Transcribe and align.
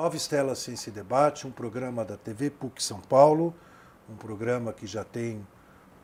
Nova 0.00 0.16
Estela 0.16 0.54
Ciência 0.54 0.88
e 0.88 0.92
Debate, 0.94 1.46
um 1.46 1.50
programa 1.50 2.06
da 2.06 2.16
TV 2.16 2.48
PUC 2.48 2.82
São 2.82 2.98
Paulo, 3.02 3.54
um 4.08 4.16
programa 4.16 4.72
que 4.72 4.86
já 4.86 5.04
tem 5.04 5.46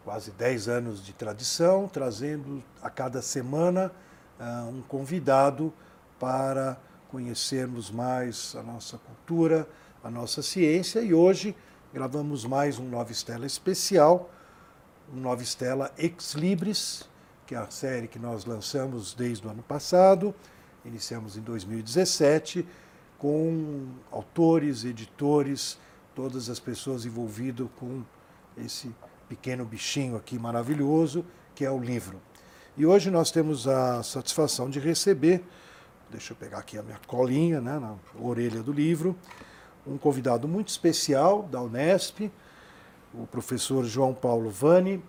quase 0.05 0.33
10 0.33 0.69
anos 0.69 1.03
de 1.03 1.15
tradição, 1.15 1.89
trazendo 1.89 2.63
a 2.83 2.91
cada 2.91 3.23
semana 3.23 3.91
uh, 4.39 4.69
um 4.69 4.83
convidado 4.83 5.73
para 6.21 6.77
conhecermos 7.09 7.91
mais 7.91 8.55
a 8.55 8.63
nossa 8.63 8.99
cultura, 8.99 9.67
a 10.05 10.11
nossa 10.11 10.43
ciência. 10.43 11.01
E 11.01 11.15
hoje 11.15 11.57
gravamos 11.91 12.45
mais 12.45 12.79
um 12.79 12.87
Nova 12.87 13.11
Estela 13.11 13.47
especial, 13.47 14.29
um 15.11 15.19
Nova 15.19 15.43
Estela 15.43 15.91
Ex 15.97 16.35
Libris, 16.35 17.09
que 17.47 17.55
é 17.55 17.59
a 17.59 17.71
série 17.71 18.09
que 18.09 18.19
nós 18.19 18.45
lançamos 18.45 19.15
desde 19.15 19.47
o 19.47 19.51
ano 19.51 19.63
passado, 19.63 20.35
iniciamos 20.85 21.39
em 21.39 21.41
2017 21.41 22.69
com 23.19 23.87
autores, 24.11 24.85
editores, 24.85 25.79
todas 26.15 26.49
as 26.49 26.59
pessoas 26.59 27.05
envolvidas 27.05 27.69
com 27.77 28.03
esse 28.57 28.95
pequeno 29.29 29.65
bichinho 29.65 30.17
aqui 30.17 30.39
maravilhoso, 30.39 31.25
que 31.55 31.65
é 31.65 31.71
o 31.71 31.79
livro. 31.79 32.21
E 32.77 32.85
hoje 32.85 33.11
nós 33.11 33.31
temos 33.31 33.67
a 33.67 34.03
satisfação 34.03 34.69
de 34.69 34.79
receber, 34.79 35.43
deixa 36.11 36.33
eu 36.33 36.37
pegar 36.37 36.59
aqui 36.59 36.79
a 36.79 36.83
minha 36.83 37.01
colinha, 37.07 37.61
né, 37.61 37.79
na 37.79 37.97
orelha 38.21 38.63
do 38.63 38.73
livro, 38.73 39.17
um 39.87 39.97
convidado 39.97 40.47
muito 40.47 40.69
especial 40.69 41.43
da 41.45 41.61
Unesp, 41.61 42.31
o 43.15 43.27
professor 43.27 43.85
João 43.85 44.13
Paulo 44.13 44.51
Vani, 44.51 45.03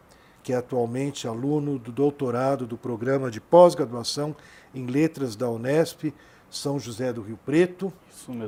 que 0.43 0.53
é 0.53 0.55
atualmente 0.55 1.27
aluno 1.27 1.77
do 1.77 1.91
doutorado 1.91 2.65
do 2.65 2.77
programa 2.77 3.29
de 3.29 3.41
pós-graduação 3.41 4.33
em 4.73 4.85
letras 4.85 5.35
da 5.35 5.49
Unesp, 5.49 6.13
são 6.49 6.79
José 6.79 7.11
do 7.11 7.21
Rio 7.21 7.37
Preto, 7.45 7.91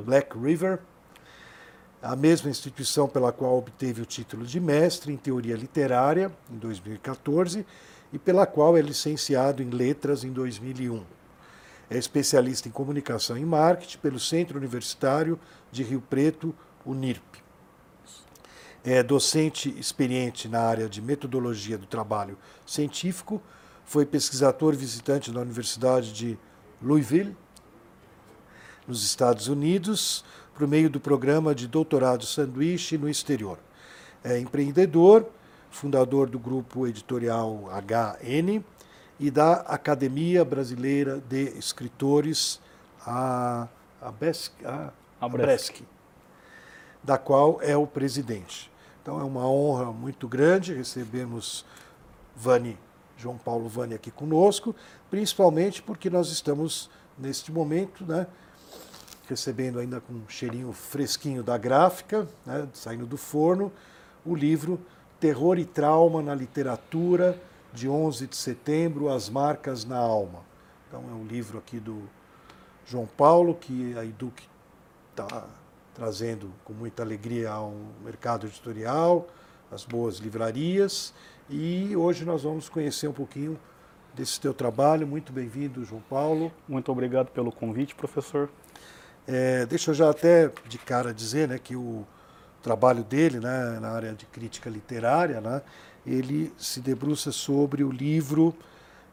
Black 0.04 0.36
River, 0.38 0.80
a 2.02 2.16
mesma 2.16 2.50
instituição 2.50 3.06
pela 3.08 3.30
qual 3.30 3.58
obteve 3.58 4.00
o 4.00 4.06
título 4.06 4.46
de 4.46 4.58
mestre 4.58 5.12
em 5.12 5.16
teoria 5.16 5.54
literária 5.54 6.32
em 6.50 6.56
2014 6.56 7.66
e 8.12 8.18
pela 8.18 8.46
qual 8.46 8.76
é 8.76 8.80
licenciado 8.80 9.62
em 9.62 9.70
letras 9.70 10.24
em 10.24 10.32
2001. 10.32 11.04
É 11.90 11.98
especialista 11.98 12.68
em 12.68 12.70
comunicação 12.70 13.36
e 13.36 13.44
marketing 13.44 13.98
pelo 13.98 14.18
Centro 14.18 14.56
Universitário 14.56 15.38
de 15.70 15.82
Rio 15.82 16.00
Preto, 16.00 16.54
UNIRP. 16.86 17.40
É 18.82 19.02
docente 19.02 19.68
experiente 19.78 20.48
na 20.48 20.60
área 20.60 20.88
de 20.88 21.02
metodologia 21.02 21.76
do 21.76 21.86
trabalho 21.86 22.38
científico, 22.64 23.42
foi 23.84 24.06
pesquisador 24.06 24.74
visitante 24.74 25.30
na 25.30 25.40
Universidade 25.40 26.12
de 26.12 26.38
Louisville, 26.80 27.36
nos 28.86 29.04
Estados 29.04 29.48
Unidos, 29.48 30.24
por 30.54 30.66
meio 30.66 30.90
do 30.90 31.00
programa 31.00 31.54
de 31.54 31.66
doutorado 31.66 32.24
sanduíche 32.26 32.98
no 32.98 33.08
exterior. 33.08 33.58
É 34.22 34.38
empreendedor, 34.38 35.26
fundador 35.70 36.28
do 36.28 36.38
grupo 36.38 36.86
editorial 36.86 37.70
HN 37.70 38.62
e 39.18 39.30
da 39.30 39.54
Academia 39.54 40.44
Brasileira 40.44 41.22
de 41.28 41.56
Escritores, 41.58 42.60
a, 43.06 43.68
a, 44.00 44.10
Besc, 44.10 44.52
a, 44.64 44.92
a 45.20 45.28
Bresc, 45.28 45.82
da 47.02 47.16
qual 47.16 47.60
é 47.62 47.76
o 47.76 47.86
presidente. 47.86 48.70
Então 49.02 49.18
é 49.18 49.24
uma 49.24 49.48
honra 49.48 49.86
muito 49.86 50.28
grande 50.28 50.74
recebemos 50.74 51.64
Vani, 52.36 52.78
João 53.16 53.36
Paulo 53.36 53.68
Vani 53.68 53.94
aqui 53.94 54.10
conosco, 54.10 54.74
principalmente 55.10 55.82
porque 55.82 56.08
nós 56.08 56.30
estamos 56.30 56.90
neste 57.18 57.52
momento, 57.52 58.04
né, 58.04 58.26
recebendo 59.30 59.78
ainda 59.78 60.00
com 60.00 60.12
um 60.12 60.28
cheirinho 60.28 60.72
fresquinho 60.72 61.42
da 61.42 61.56
gráfica, 61.56 62.28
né, 62.44 62.68
saindo 62.74 63.06
do 63.06 63.16
forno, 63.16 63.72
o 64.26 64.34
livro 64.34 64.80
Terror 65.20 65.58
e 65.58 65.64
Trauma 65.64 66.20
na 66.20 66.34
Literatura, 66.34 67.40
de 67.72 67.88
11 67.88 68.26
de 68.26 68.36
setembro, 68.36 69.08
As 69.08 69.28
Marcas 69.28 69.84
na 69.84 69.98
Alma. 69.98 70.40
Então 70.88 71.04
é 71.08 71.14
um 71.14 71.24
livro 71.24 71.58
aqui 71.58 71.78
do 71.78 72.02
João 72.84 73.06
Paulo, 73.06 73.54
que 73.54 73.96
a 73.96 74.04
Educ 74.04 74.42
está 75.10 75.46
trazendo 75.94 76.50
com 76.64 76.72
muita 76.72 77.04
alegria 77.04 77.50
ao 77.50 77.72
mercado 78.04 78.48
editorial, 78.48 79.28
às 79.70 79.84
boas 79.84 80.16
livrarias. 80.16 81.14
E 81.48 81.94
hoje 81.94 82.24
nós 82.24 82.42
vamos 82.42 82.68
conhecer 82.68 83.06
um 83.06 83.12
pouquinho 83.12 83.56
desse 84.12 84.40
teu 84.40 84.52
trabalho. 84.52 85.06
Muito 85.06 85.32
bem-vindo, 85.32 85.84
João 85.84 86.02
Paulo. 86.02 86.50
Muito 86.66 86.90
obrigado 86.90 87.30
pelo 87.30 87.52
convite, 87.52 87.94
professor. 87.94 88.50
É, 89.32 89.64
deixa 89.64 89.92
eu 89.92 89.94
já 89.94 90.10
até 90.10 90.50
de 90.66 90.76
cara 90.76 91.14
dizer 91.14 91.46
né, 91.46 91.56
que 91.56 91.76
o 91.76 92.04
trabalho 92.60 93.04
dele 93.04 93.38
né, 93.38 93.78
na 93.80 93.90
área 93.90 94.12
de 94.12 94.26
crítica 94.26 94.68
literária, 94.68 95.40
né, 95.40 95.62
ele 96.04 96.52
se 96.58 96.80
debruça 96.80 97.30
sobre 97.30 97.84
o 97.84 97.92
livro 97.92 98.52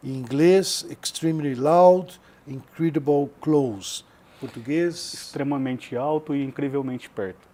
em 0.04 0.16
inglês 0.16 0.88
Extremely 0.90 1.54
Loud, 1.54 2.20
Incredible 2.48 3.30
Close. 3.40 4.04
Português. 4.40 5.14
Extremamente 5.14 5.96
alto 5.96 6.34
e 6.34 6.44
incrivelmente 6.44 7.08
perto. 7.12 7.48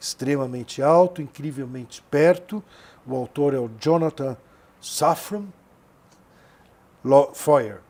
Extremamente 0.00 0.82
alto, 0.82 1.22
incrivelmente 1.22 2.02
perto. 2.10 2.60
O 3.06 3.14
autor 3.14 3.54
é 3.54 3.58
o 3.58 3.70
Jonathan 3.78 4.36
Safran 4.80 5.44
Foyer. 7.34 7.80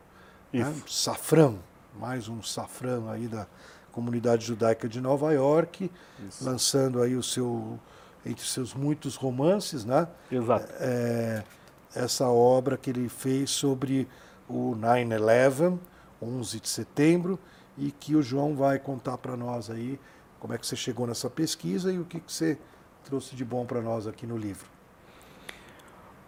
Né? 0.53 0.75
Safran, 0.87 1.57
mais 1.99 2.29
um 2.29 2.43
Safran 2.43 3.11
aí 3.11 3.27
da, 3.27 3.47
comunidade 3.91 4.47
judaica 4.47 4.89
de 4.89 5.01
Nova 5.01 5.33
York, 5.33 5.91
Isso. 6.27 6.45
lançando 6.45 7.03
aí 7.03 7.15
o 7.15 7.23
seu 7.23 7.79
entre 8.25 8.45
seus 8.45 8.75
muitos 8.75 9.17
romances, 9.17 9.85
né? 9.85 10.07
Exato. 10.31 10.67
É, 10.79 11.43
essa 11.95 12.29
obra 12.29 12.77
que 12.77 12.91
ele 12.91 13.09
fez 13.09 13.51
sobre 13.51 14.07
o 14.49 14.75
9/11, 14.77 15.79
11 16.21 16.61
de 16.61 16.69
setembro, 16.69 17.39
e 17.79 17.91
que 17.91 18.15
o 18.15 18.23
João 18.23 18.55
vai 18.55 18.79
contar 18.79 19.17
para 19.19 19.37
nós 19.37 19.71
aí 19.71 19.99
como 20.39 20.53
é 20.53 20.59
que 20.59 20.67
você 20.67 20.77
chegou 20.77 21.07
nessa 21.07 21.31
pesquisa 21.31 21.93
e 21.93 21.99
o 21.99 22.05
que, 22.05 22.21
que 22.21 22.33
você 22.33 22.59
trouxe 23.05 23.35
de 23.35 23.45
bom 23.45 23.65
para 23.65 23.81
nós 23.81 24.07
aqui 24.07 24.27
no 24.27 24.37
livro. 24.37 24.67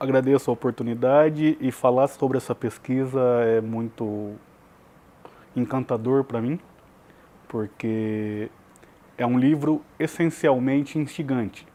Agradeço 0.00 0.50
a 0.50 0.54
oportunidade 0.54 1.56
e 1.60 1.70
falar 1.70 2.08
sobre 2.08 2.36
essa 2.36 2.54
pesquisa 2.54 3.20
é 3.44 3.60
muito 3.60 4.34
encantador 5.54 6.24
para 6.24 6.40
mim 6.40 6.58
porque 7.52 8.50
é 9.18 9.26
um 9.26 9.38
livro 9.38 9.82
essencialmente 9.98 10.98
instigante. 10.98 11.68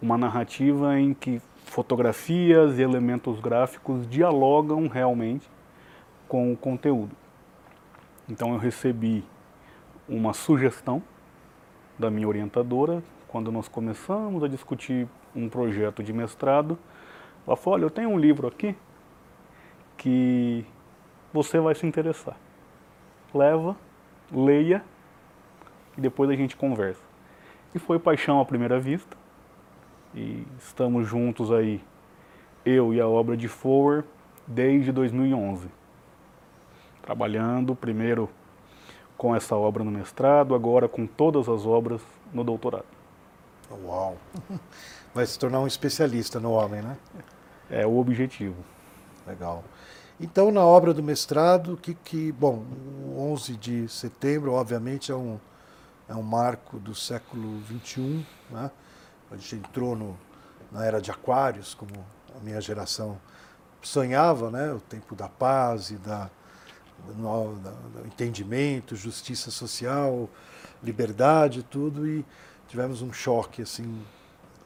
Uma 0.00 0.16
narrativa 0.16 0.98
em 0.98 1.12
que 1.12 1.38
fotografias 1.66 2.78
e 2.78 2.82
elementos 2.82 3.40
gráficos 3.40 4.08
dialogam 4.08 4.88
realmente 4.88 5.46
com 6.26 6.50
o 6.50 6.56
conteúdo. 6.56 7.14
Então 8.26 8.54
eu 8.54 8.58
recebi 8.58 9.22
uma 10.08 10.32
sugestão 10.32 11.02
da 11.98 12.10
minha 12.10 12.26
orientadora 12.26 13.02
quando 13.26 13.52
nós 13.52 13.68
começamos 13.68 14.42
a 14.42 14.48
discutir 14.48 15.06
um 15.36 15.46
projeto 15.46 16.02
de 16.02 16.10
mestrado. 16.10 16.78
Ela 17.46 17.54
falou: 17.54 17.74
Olha, 17.78 17.84
eu 17.84 17.90
tenho 17.90 18.08
um 18.08 18.18
livro 18.18 18.48
aqui 18.48 18.74
que 19.98 20.64
você 21.34 21.60
vai 21.60 21.74
se 21.74 21.86
interessar. 21.86 22.38
Leva 23.34 23.76
leia 24.32 24.82
e 25.96 26.00
depois 26.00 26.30
a 26.30 26.34
gente 26.34 26.56
conversa. 26.56 27.02
E 27.74 27.78
foi 27.78 27.98
paixão 27.98 28.40
à 28.40 28.44
primeira 28.44 28.78
vista. 28.78 29.16
E 30.14 30.46
estamos 30.58 31.06
juntos 31.06 31.52
aí, 31.52 31.82
eu 32.64 32.94
e 32.94 33.00
a 33.00 33.06
obra 33.06 33.36
de 33.36 33.46
Fower, 33.46 34.04
desde 34.46 34.90
2011. 34.90 35.68
Trabalhando 37.02 37.74
primeiro 37.74 38.28
com 39.16 39.34
essa 39.34 39.54
obra 39.56 39.84
no 39.84 39.90
mestrado, 39.90 40.54
agora 40.54 40.88
com 40.88 41.06
todas 41.06 41.48
as 41.48 41.66
obras 41.66 42.00
no 42.32 42.44
doutorado. 42.44 42.86
Uau! 43.84 44.16
Vai 45.12 45.26
se 45.26 45.38
tornar 45.38 45.60
um 45.60 45.66
especialista 45.66 46.38
no 46.40 46.52
homem, 46.52 46.80
né? 46.80 46.96
É 47.70 47.86
o 47.86 47.98
objetivo. 47.98 48.64
Legal. 49.26 49.62
Então, 50.20 50.50
na 50.50 50.64
obra 50.64 50.92
do 50.92 51.00
mestrado, 51.00 51.76
que, 51.76 51.94
que 51.94 52.32
bom, 52.32 52.64
o 53.06 53.32
11 53.32 53.56
de 53.56 53.88
setembro, 53.88 54.52
obviamente, 54.52 55.12
é 55.12 55.14
um, 55.14 55.38
é 56.08 56.14
um 56.14 56.22
marco 56.22 56.76
do 56.80 56.92
século 56.92 57.62
XXI, 57.66 58.26
né? 58.50 58.68
A 59.30 59.36
gente 59.36 59.54
entrou 59.56 59.94
no, 59.94 60.18
na 60.72 60.84
era 60.84 61.00
de 61.00 61.12
Aquários, 61.12 61.72
como 61.72 62.04
a 62.34 62.40
minha 62.40 62.60
geração 62.60 63.16
sonhava, 63.80 64.50
né? 64.50 64.72
O 64.72 64.80
tempo 64.80 65.14
da 65.14 65.28
paz 65.28 65.90
e 65.90 65.96
da, 65.96 66.28
do, 67.06 67.54
do 67.54 68.04
entendimento, 68.04 68.96
justiça 68.96 69.52
social, 69.52 70.28
liberdade, 70.82 71.62
tudo, 71.62 72.08
e 72.08 72.26
tivemos 72.66 73.02
um 73.02 73.12
choque, 73.12 73.62
assim, 73.62 74.04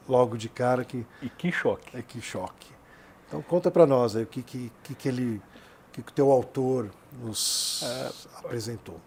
logo 0.09 0.35
de 0.35 0.49
cara 0.49 0.83
que... 0.83 1.05
E 1.21 1.29
que 1.29 1.51
choque. 1.51 1.95
É 1.95 2.01
que 2.01 2.19
choque. 2.19 2.73
Então 3.33 3.41
conta 3.41 3.71
para 3.71 3.87
nós 3.87 4.15
aí, 4.15 4.21
o 4.21 4.27
que, 4.27 4.43
que, 4.43 4.71
que, 4.93 5.09
ele, 5.09 5.41
que, 5.91 6.03
que 6.03 6.11
o 6.11 6.13
teu 6.13 6.31
autor 6.31 6.91
nos 7.19 7.81
é, 7.81 8.37
apresentou. 8.37 9.01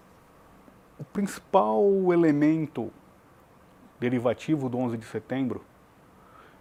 o 0.98 1.04
principal 1.04 1.80
elemento 2.12 2.90
derivativo 4.00 4.68
do 4.68 4.78
11 4.78 4.96
de 4.96 5.04
setembro, 5.04 5.64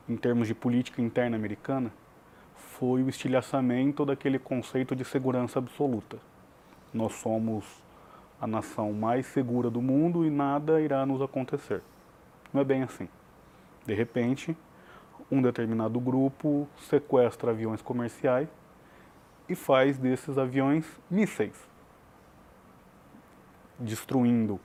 em 0.08 0.16
termos 0.16 0.48
de 0.48 0.54
política 0.54 1.02
interna 1.02 1.36
americana, 1.36 1.92
foi 2.56 3.02
o 3.02 3.10
estilhaçamento 3.10 4.06
daquele 4.06 4.38
conceito 4.38 4.96
de 4.96 5.04
segurança 5.04 5.58
absoluta. 5.58 6.20
Nós 6.94 7.14
somos 7.14 7.66
a 8.40 8.46
nação 8.46 8.94
mais 8.94 9.26
segura 9.26 9.72
do 9.72 9.82
mundo 9.82 10.24
e 10.24 10.30
nada 10.30 10.80
irá 10.80 11.04
nos 11.04 11.20
acontecer. 11.20 11.82
Não 12.54 12.62
é 12.62 12.64
bem 12.64 12.84
assim. 12.84 13.10
De 13.88 13.96
repente, 13.96 14.56
um 15.31 15.42
determinado 15.42 16.00
grupo 16.00 16.68
sequestra 16.89 17.51
aviões 17.51 17.81
comerciais 17.81 18.48
e 19.50 19.56
faz 19.56 19.98
desses 19.98 20.38
aviões 20.38 20.86
mísseis, 21.10 21.56
destruindo 23.80 24.60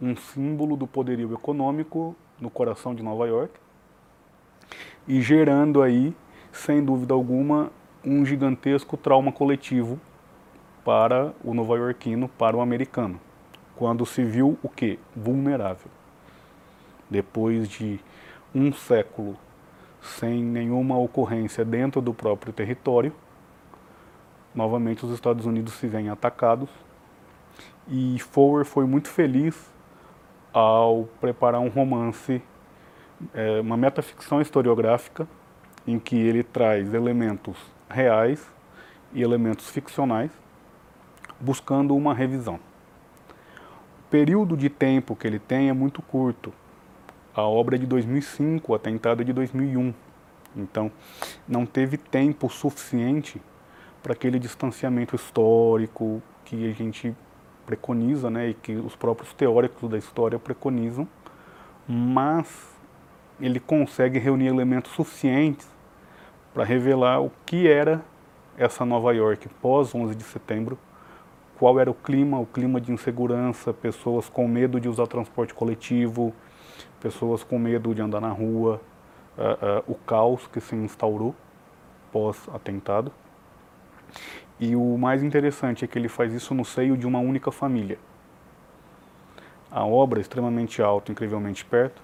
um 0.00 0.16
símbolo 0.16 0.76
do 0.76 0.86
poderio 0.86 1.32
econômico 1.34 2.16
no 2.40 2.50
coração 2.50 2.94
de 2.94 3.02
Nova 3.02 3.26
York 3.26 3.52
e 5.06 5.20
gerando 5.20 5.82
aí, 5.82 6.14
sem 6.52 6.84
dúvida 6.84 7.14
alguma, 7.14 7.70
um 8.04 8.24
gigantesco 8.24 8.96
trauma 8.96 9.32
coletivo 9.32 10.00
para 10.84 11.34
o 11.44 11.52
nova-iorquino, 11.52 12.28
para 12.28 12.56
o 12.56 12.60
americano, 12.60 13.20
quando 13.76 14.06
se 14.06 14.24
viu 14.24 14.58
o 14.62 14.68
que? 14.68 14.98
Vulnerável. 15.14 15.90
Depois 17.10 17.68
de 17.68 18.00
um 18.54 18.72
século 18.72 19.36
sem 20.00 20.42
nenhuma 20.42 20.98
ocorrência 20.98 21.64
dentro 21.64 22.00
do 22.00 22.14
próprio 22.14 22.52
território, 22.52 23.12
novamente 24.54 25.04
os 25.04 25.12
Estados 25.12 25.46
Unidos 25.46 25.74
se 25.74 25.86
veem 25.86 26.08
atacados 26.08 26.68
e 27.88 28.18
Fowler 28.18 28.64
foi 28.64 28.84
muito 28.86 29.08
feliz 29.08 29.68
ao 30.52 31.08
preparar 31.20 31.60
um 31.60 31.68
romance, 31.68 32.42
é, 33.34 33.60
uma 33.60 33.76
metaficção 33.76 34.40
historiográfica, 34.40 35.26
em 35.86 35.98
que 35.98 36.16
ele 36.16 36.42
traz 36.42 36.92
elementos 36.94 37.56
reais 37.88 38.46
e 39.12 39.22
elementos 39.22 39.68
ficcionais, 39.70 40.30
buscando 41.40 41.96
uma 41.96 42.14
revisão. 42.14 42.60
O 44.00 44.10
período 44.10 44.56
de 44.56 44.68
tempo 44.68 45.16
que 45.16 45.26
ele 45.26 45.38
tem 45.38 45.68
é 45.68 45.72
muito 45.72 46.02
curto. 46.02 46.52
A 47.34 47.42
obra 47.42 47.76
é 47.76 47.78
de 47.78 47.86
2005, 47.86 48.74
a 48.74 48.78
tentada 48.78 49.22
é 49.22 49.24
de 49.24 49.32
2001. 49.32 49.94
Então, 50.56 50.90
não 51.46 51.64
teve 51.64 51.96
tempo 51.96 52.48
suficiente 52.48 53.40
para 54.02 54.14
aquele 54.14 54.38
distanciamento 54.38 55.14
histórico 55.14 56.20
que 56.44 56.68
a 56.68 56.72
gente 56.72 57.14
preconiza, 57.64 58.28
né, 58.28 58.48
e 58.48 58.54
que 58.54 58.74
os 58.74 58.96
próprios 58.96 59.32
teóricos 59.32 59.88
da 59.88 59.96
história 59.96 60.38
preconizam, 60.38 61.06
mas 61.86 62.68
ele 63.40 63.60
consegue 63.60 64.18
reunir 64.18 64.48
elementos 64.48 64.90
suficientes 64.92 65.68
para 66.52 66.64
revelar 66.64 67.22
o 67.22 67.30
que 67.46 67.68
era 67.68 68.02
essa 68.58 68.84
Nova 68.84 69.14
York 69.14 69.48
pós 69.62 69.94
11 69.94 70.16
de 70.16 70.24
setembro, 70.24 70.76
qual 71.56 71.78
era 71.78 71.90
o 71.90 71.94
clima, 71.94 72.40
o 72.40 72.46
clima 72.46 72.80
de 72.80 72.90
insegurança, 72.90 73.72
pessoas 73.72 74.28
com 74.28 74.48
medo 74.48 74.80
de 74.80 74.88
usar 74.88 75.06
transporte 75.06 75.54
coletivo, 75.54 76.34
pessoas 77.00 77.42
com 77.42 77.58
medo 77.58 77.94
de 77.94 78.02
andar 78.02 78.20
na 78.20 78.30
rua, 78.30 78.80
uh, 79.36 79.42
uh, 79.88 79.92
o 79.92 79.94
caos 79.94 80.46
que 80.46 80.60
se 80.60 80.74
instaurou 80.74 81.34
pós-atentado. 82.12 83.12
E 84.58 84.76
o 84.76 84.98
mais 84.98 85.22
interessante 85.22 85.84
é 85.84 85.88
que 85.88 85.98
ele 85.98 86.08
faz 86.08 86.32
isso 86.32 86.54
no 86.54 86.64
seio 86.64 86.96
de 86.96 87.06
uma 87.06 87.18
única 87.18 87.50
família. 87.50 87.98
A 89.70 89.84
obra, 89.86 90.20
extremamente 90.20 90.82
alta, 90.82 91.12
incrivelmente 91.12 91.64
perto, 91.64 92.02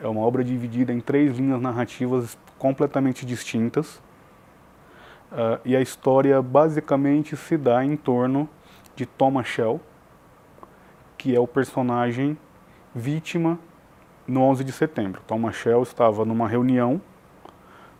é 0.00 0.08
uma 0.08 0.22
obra 0.22 0.42
dividida 0.42 0.92
em 0.92 1.00
três 1.00 1.36
linhas 1.36 1.60
narrativas 1.60 2.38
completamente 2.58 3.26
distintas. 3.26 3.96
Uh, 5.30 5.60
e 5.64 5.76
a 5.76 5.80
história 5.80 6.40
basicamente 6.40 7.36
se 7.36 7.56
dá 7.56 7.84
em 7.84 7.96
torno 7.96 8.48
de 8.96 9.06
Thomas 9.06 9.46
Shell, 9.46 9.80
que 11.18 11.36
é 11.36 11.38
o 11.38 11.46
personagem 11.46 12.38
vítima 12.94 13.58
no 14.26 14.42
11 14.42 14.64
de 14.64 14.72
setembro. 14.72 15.22
Thomas 15.26 15.56
Shell 15.56 15.82
estava 15.82 16.24
numa 16.24 16.48
reunião 16.48 17.00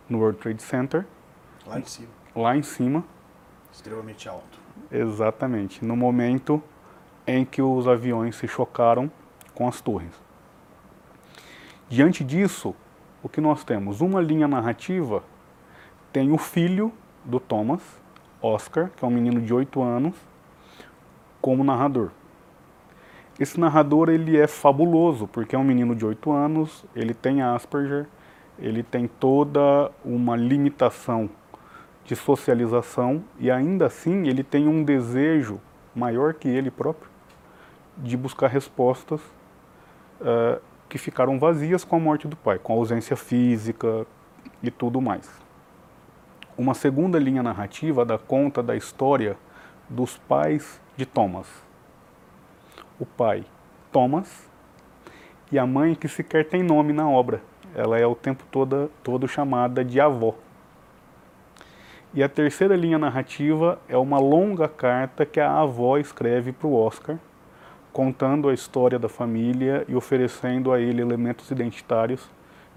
no 0.09 0.19
World 0.19 0.39
Trade 0.39 0.61
Center. 0.61 1.05
Lá 1.65 1.79
em 1.79 1.85
cima. 1.85 2.09
Lá 2.35 2.55
em 2.55 2.63
cima 2.63 3.03
Extremamente 3.71 4.27
alto. 4.27 4.59
Exatamente, 4.91 5.83
no 5.83 5.95
momento 5.95 6.61
em 7.25 7.45
que 7.45 7.61
os 7.61 7.87
aviões 7.87 8.35
se 8.35 8.47
chocaram 8.47 9.09
com 9.55 9.67
as 9.67 9.79
torres. 9.79 10.11
Diante 11.87 12.23
disso, 12.23 12.75
o 13.23 13.29
que 13.29 13.39
nós 13.39 13.63
temos? 13.63 14.01
Uma 14.01 14.21
linha 14.21 14.47
narrativa 14.47 15.23
tem 16.11 16.31
o 16.31 16.37
filho 16.37 16.91
do 17.23 17.39
Thomas, 17.39 17.81
Oscar, 18.41 18.89
que 18.95 19.05
é 19.05 19.07
um 19.07 19.11
menino 19.11 19.39
de 19.41 19.53
8 19.53 19.81
anos, 19.81 20.15
como 21.39 21.63
narrador. 21.63 22.11
Esse 23.41 23.59
narrador 23.59 24.07
ele 24.07 24.37
é 24.37 24.45
fabuloso, 24.45 25.25
porque 25.25 25.55
é 25.55 25.57
um 25.57 25.63
menino 25.63 25.95
de 25.95 26.05
8 26.05 26.31
anos, 26.31 26.85
ele 26.95 27.11
tem 27.11 27.41
Asperger, 27.41 28.05
ele 28.59 28.83
tem 28.83 29.07
toda 29.07 29.89
uma 30.05 30.35
limitação 30.35 31.27
de 32.05 32.15
socialização 32.15 33.23
e 33.39 33.49
ainda 33.49 33.87
assim 33.87 34.27
ele 34.27 34.43
tem 34.43 34.67
um 34.67 34.83
desejo 34.83 35.59
maior 35.95 36.35
que 36.35 36.47
ele 36.47 36.69
próprio 36.69 37.09
de 37.97 38.15
buscar 38.15 38.45
respostas 38.45 39.19
uh, 40.21 40.61
que 40.87 40.99
ficaram 40.99 41.39
vazias 41.39 41.83
com 41.83 41.95
a 41.95 41.99
morte 41.99 42.27
do 42.27 42.35
pai, 42.35 42.59
com 42.59 42.73
a 42.73 42.75
ausência 42.75 43.15
física 43.15 44.05
e 44.61 44.69
tudo 44.69 45.01
mais. 45.01 45.27
Uma 46.55 46.75
segunda 46.75 47.17
linha 47.17 47.41
narrativa 47.41 48.05
dá 48.05 48.19
conta 48.19 48.61
da 48.61 48.75
história 48.75 49.35
dos 49.89 50.15
pais 50.15 50.79
de 50.95 51.07
Thomas. 51.07 51.70
O 53.01 53.05
pai, 53.07 53.43
Thomas, 53.91 54.47
e 55.51 55.57
a 55.57 55.65
mãe 55.65 55.95
que 55.95 56.07
sequer 56.07 56.47
tem 56.47 56.61
nome 56.61 56.93
na 56.93 57.09
obra. 57.09 57.41
Ela 57.73 57.97
é 57.97 58.05
o 58.05 58.13
tempo 58.13 58.43
todo, 58.51 59.27
chamada 59.27 59.83
de 59.83 59.99
avó. 59.99 60.35
E 62.13 62.21
a 62.21 62.29
terceira 62.29 62.75
linha 62.75 62.99
narrativa 62.99 63.79
é 63.89 63.97
uma 63.97 64.19
longa 64.19 64.67
carta 64.67 65.25
que 65.25 65.39
a 65.39 65.51
avó 65.51 65.97
escreve 65.97 66.51
para 66.51 66.67
o 66.67 66.75
Oscar, 66.75 67.17
contando 67.91 68.47
a 68.49 68.53
história 68.53 68.99
da 68.99 69.09
família 69.09 69.83
e 69.87 69.95
oferecendo 69.95 70.71
a 70.71 70.79
ele 70.79 71.01
elementos 71.01 71.49
identitários 71.49 72.29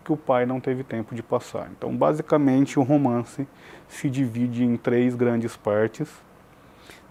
que 0.03 0.11
o 0.11 0.17
pai 0.17 0.47
não 0.47 0.59
teve 0.59 0.83
tempo 0.83 1.15
de 1.15 1.23
passar. 1.23 1.69
Então, 1.77 1.95
basicamente, 1.95 2.79
o 2.79 2.83
romance 2.83 3.47
se 3.89 4.09
divide 4.09 4.65
em 4.65 4.79
três 4.79 5.15
grandes 5.15 5.55
partes, 5.55 6.11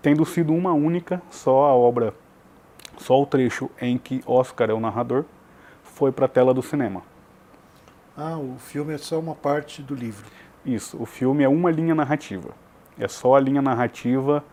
tendo 0.01 0.25
sido 0.25 0.51
uma 0.51 0.73
única, 0.73 1.21
só 1.29 1.65
a 1.65 1.75
obra, 1.75 2.11
só 2.97 3.21
o 3.21 3.25
trecho 3.25 3.69
em 3.79 3.97
que 3.97 4.23
Oscar 4.25 4.69
é 4.69 4.73
o 4.73 4.79
narrador, 4.79 5.25
foi 5.83 6.11
para 6.11 6.25
a 6.25 6.29
tela 6.29 6.53
do 6.53 6.61
cinema. 6.61 7.01
Ah, 8.15 8.37
o 8.37 8.57
filme 8.59 8.93
é 8.93 8.97
só 8.97 9.19
uma 9.19 9.35
parte 9.35 9.81
do 9.81 9.95
livro. 9.95 10.25
Isso, 10.65 11.01
o 11.01 11.05
filme 11.05 11.43
é 11.43 11.49
uma 11.49 11.71
linha 11.71 11.95
narrativa. 11.95 12.53
É 12.97 13.07
só 13.07 13.35
a 13.35 13.39
linha 13.39 13.61
narrativa 13.61 14.43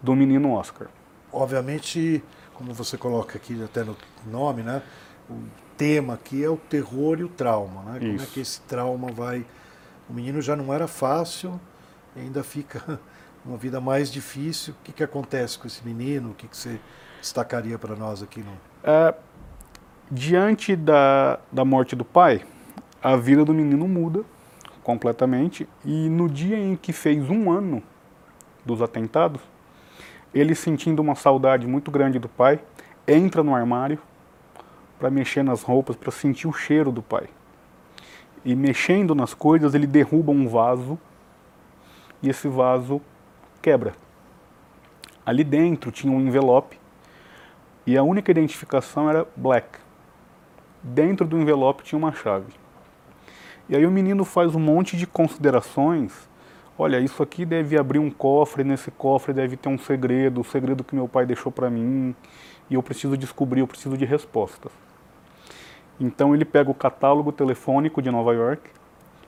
do 0.00 0.14
menino 0.14 0.52
Oscar. 0.52 0.88
Obviamente, 1.32 2.22
como 2.54 2.72
você 2.72 2.96
coloca 2.96 3.36
aqui 3.36 3.62
até 3.62 3.84
no 3.84 3.96
nome, 4.26 4.62
né? 4.62 4.82
O 5.28 5.42
tema 5.76 6.14
aqui 6.14 6.42
é 6.42 6.48
o 6.48 6.56
terror 6.56 7.18
e 7.18 7.24
o 7.24 7.28
trauma, 7.28 7.82
né? 7.82 7.98
Como 8.00 8.22
é 8.22 8.26
que 8.26 8.40
esse 8.40 8.60
trauma 8.62 9.12
vai. 9.12 9.44
O 10.08 10.12
menino 10.12 10.40
já 10.40 10.56
não 10.56 10.72
era 10.72 10.88
fácil, 10.88 11.60
ainda 12.16 12.42
fica 12.42 12.98
uma 13.44 13.56
vida 13.56 13.80
mais 13.80 14.10
difícil. 14.10 14.74
O 14.74 14.84
que, 14.84 14.92
que 14.92 15.04
acontece 15.04 15.58
com 15.58 15.66
esse 15.66 15.84
menino? 15.84 16.30
O 16.30 16.34
que, 16.34 16.48
que 16.48 16.56
você 16.56 16.80
destacaria 17.20 17.78
para 17.78 17.94
nós 17.96 18.22
aqui 18.22 18.40
no. 18.40 18.52
É, 18.82 19.14
diante 20.10 20.74
da, 20.74 21.38
da 21.50 21.64
morte 21.64 21.94
do 21.94 22.04
pai, 22.04 22.44
a 23.02 23.16
vida 23.16 23.44
do 23.44 23.54
menino 23.54 23.86
muda 23.86 24.24
completamente. 24.82 25.68
E 25.84 26.08
no 26.08 26.28
dia 26.28 26.58
em 26.58 26.74
que 26.74 26.92
fez 26.92 27.28
um 27.28 27.50
ano 27.50 27.82
dos 28.64 28.80
atentados, 28.80 29.40
ele 30.34 30.54
sentindo 30.54 31.00
uma 31.00 31.14
saudade 31.14 31.66
muito 31.66 31.90
grande 31.90 32.18
do 32.18 32.28
pai, 32.28 32.60
entra 33.06 33.42
no 33.42 33.54
armário 33.54 33.98
para 34.98 35.10
mexer 35.10 35.42
nas 35.42 35.62
roupas, 35.62 35.96
para 35.96 36.10
sentir 36.10 36.48
o 36.48 36.52
cheiro 36.52 36.90
do 36.90 37.02
pai. 37.02 37.28
E 38.44 38.54
mexendo 38.54 39.14
nas 39.14 39.34
coisas, 39.34 39.74
ele 39.74 39.86
derruba 39.86 40.32
um 40.32 40.48
vaso 40.48 40.98
e 42.22 42.28
esse 42.28 42.48
vaso 42.48 43.00
quebra. 43.60 43.92
Ali 45.24 45.44
dentro 45.44 45.90
tinha 45.90 46.12
um 46.12 46.20
envelope 46.20 46.78
e 47.88 47.96
a 47.96 48.02
única 48.02 48.30
identificação 48.30 49.08
era 49.08 49.26
black. 49.36 49.66
Dentro 50.82 51.26
do 51.26 51.38
envelope 51.38 51.82
tinha 51.82 51.98
uma 51.98 52.12
chave. 52.12 52.52
E 53.68 53.76
aí 53.76 53.86
o 53.86 53.90
menino 53.90 54.24
faz 54.24 54.54
um 54.54 54.60
monte 54.60 54.96
de 54.96 55.06
considerações 55.06 56.28
olha, 56.78 57.00
isso 57.00 57.22
aqui 57.22 57.44
deve 57.44 57.76
abrir 57.76 57.98
um 57.98 58.10
cofre, 58.10 58.62
nesse 58.62 58.90
cofre 58.90 59.32
deve 59.32 59.56
ter 59.56 59.68
um 59.68 59.76
segredo, 59.76 60.40
o 60.40 60.44
segredo 60.44 60.84
que 60.84 60.94
meu 60.94 61.08
pai 61.08 61.26
deixou 61.26 61.50
para 61.50 61.68
mim, 61.68 62.14
e 62.70 62.74
eu 62.74 62.82
preciso 62.82 63.16
descobrir, 63.16 63.60
eu 63.60 63.66
preciso 63.66 63.96
de 63.98 64.04
respostas. 64.04 64.70
Então 65.98 66.34
ele 66.34 66.44
pega 66.44 66.70
o 66.70 66.74
catálogo 66.74 67.32
telefônico 67.32 68.00
de 68.00 68.10
Nova 68.10 68.32
York 68.32 68.70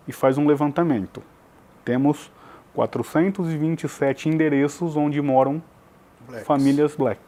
e 0.07 0.13
faz 0.13 0.39
um 0.39 0.47
levantamento. 0.47 1.21
Temos 1.85 2.31
427 2.73 4.29
endereços 4.29 4.97
onde 4.97 5.21
moram 5.21 5.61
Blacks. 6.29 6.47
famílias 6.47 6.95
black. 6.95 7.21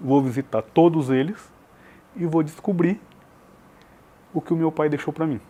Vou 0.00 0.22
visitar 0.22 0.62
todos 0.62 1.10
eles 1.10 1.50
e 2.14 2.26
vou 2.26 2.42
descobrir 2.42 3.00
o 4.32 4.40
que 4.40 4.52
o 4.52 4.56
meu 4.56 4.70
pai 4.70 4.88
deixou 4.88 5.12
para 5.12 5.26
mim. 5.26 5.40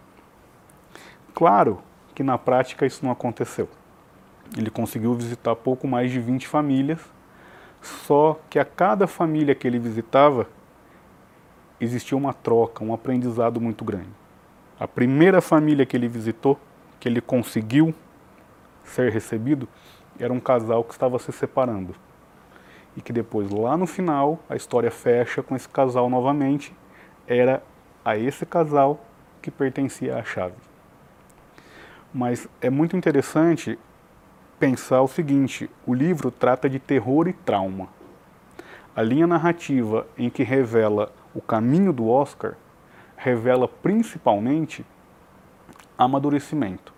Claro 1.34 1.82
que 2.14 2.22
na 2.22 2.38
prática 2.38 2.86
isso 2.86 3.04
não 3.04 3.10
aconteceu. 3.10 3.68
Ele 4.56 4.70
conseguiu 4.70 5.14
visitar 5.14 5.54
pouco 5.56 5.88
mais 5.88 6.10
de 6.10 6.20
20 6.20 6.46
famílias, 6.46 7.00
só 7.82 8.40
que 8.48 8.58
a 8.58 8.64
cada 8.64 9.06
família 9.06 9.54
que 9.54 9.66
ele 9.66 9.78
visitava 9.78 10.48
existia 11.80 12.16
uma 12.16 12.32
troca, 12.32 12.84
um 12.84 12.94
aprendizado 12.94 13.60
muito 13.60 13.84
grande. 13.84 14.08
A 14.78 14.86
primeira 14.86 15.40
família 15.40 15.84
que 15.84 15.96
ele 15.96 16.08
visitou, 16.08 16.58
que 17.00 17.08
ele 17.08 17.20
conseguiu 17.20 17.94
ser 18.84 19.10
recebido, 19.12 19.68
era 20.18 20.32
um 20.32 20.40
casal 20.40 20.84
que 20.84 20.92
estava 20.92 21.18
se 21.18 21.32
separando. 21.32 21.94
E 22.96 23.02
que 23.02 23.12
depois, 23.12 23.50
lá 23.50 23.76
no 23.76 23.86
final, 23.86 24.38
a 24.48 24.56
história 24.56 24.90
fecha 24.90 25.42
com 25.42 25.54
esse 25.54 25.68
casal 25.68 26.08
novamente. 26.08 26.74
Era 27.26 27.62
a 28.04 28.16
esse 28.16 28.46
casal 28.46 29.00
que 29.42 29.50
pertencia 29.50 30.16
à 30.16 30.24
chave. 30.24 30.54
Mas 32.12 32.48
é 32.60 32.70
muito 32.70 32.96
interessante 32.96 33.78
pensar 34.58 35.02
o 35.02 35.08
seguinte: 35.08 35.68
o 35.86 35.92
livro 35.92 36.30
trata 36.30 36.68
de 36.68 36.78
terror 36.78 37.28
e 37.28 37.32
trauma. 37.32 37.88
A 38.94 39.02
linha 39.02 39.26
narrativa 39.26 40.06
em 40.16 40.30
que 40.30 40.42
revela 40.42 41.12
o 41.34 41.40
caminho 41.42 41.92
do 41.92 42.08
Oscar 42.08 42.54
revela 43.16 43.68
principalmente 43.68 44.86
amadurecimento. 45.98 46.94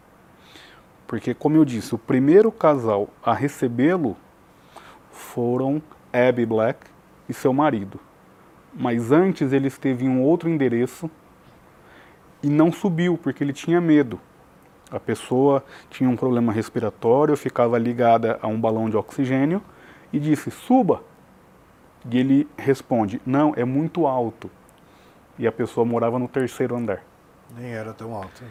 Porque, 1.07 1.35
como 1.35 1.57
eu 1.57 1.65
disse, 1.65 1.95
o 1.95 1.99
primeiro 1.99 2.53
casal 2.53 3.09
a 3.23 3.33
recebê-lo 3.33 4.17
foram 5.35 5.83
Abby 6.13 6.47
Black 6.47 6.87
e 7.29 7.35
seu 7.35 7.53
marido. 7.53 8.01
Mas 8.75 9.13
antes 9.13 9.53
ele 9.53 9.69
esteve 9.69 10.05
em 10.05 10.09
um 10.09 10.23
outro 10.23 10.49
endereço 10.49 11.11
e 12.43 12.49
não 12.49 12.73
subiu 12.73 13.19
porque 13.19 13.43
ele 13.43 13.53
tinha 13.53 13.81
medo. 13.81 14.21
A 14.91 14.99
pessoa 14.99 15.65
tinha 15.91 16.09
um 16.09 16.17
problema 16.17 16.53
respiratório, 16.53 17.37
ficava 17.37 17.77
ligada 17.79 18.39
a 18.41 18.47
um 18.47 18.59
balão 18.59 18.89
de 18.89 18.97
oxigênio 18.97 19.63
e 20.13 20.19
disse: 20.19 20.51
suba. 20.51 21.03
E 22.11 22.19
ele 22.19 22.49
responde: 22.57 23.21
não, 23.27 23.53
é 23.57 23.65
muito 23.65 24.07
alto. 24.07 24.51
E 25.39 25.47
a 25.47 25.53
pessoa 25.53 25.85
morava 25.85 26.19
no 26.19 26.27
terceiro 26.27 26.75
andar. 26.75 27.05
Nem 27.57 27.73
era 27.73 27.93
tão 27.93 28.15
alto. 28.15 28.43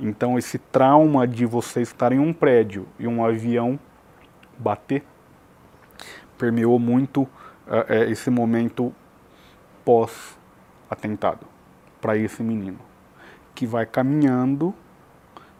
Então, 0.00 0.38
esse 0.38 0.58
trauma 0.58 1.26
de 1.28 1.46
você 1.46 1.80
estar 1.80 2.12
em 2.12 2.18
um 2.18 2.32
prédio 2.32 2.86
e 2.98 3.06
um 3.06 3.24
avião 3.24 3.78
bater 4.58 5.04
permeou 6.42 6.76
muito 6.76 7.22
uh, 7.22 8.10
esse 8.10 8.28
momento 8.28 8.92
pós-atentado 9.84 11.46
para 12.00 12.16
esse 12.16 12.42
menino, 12.42 12.80
que 13.54 13.64
vai 13.64 13.86
caminhando 13.86 14.74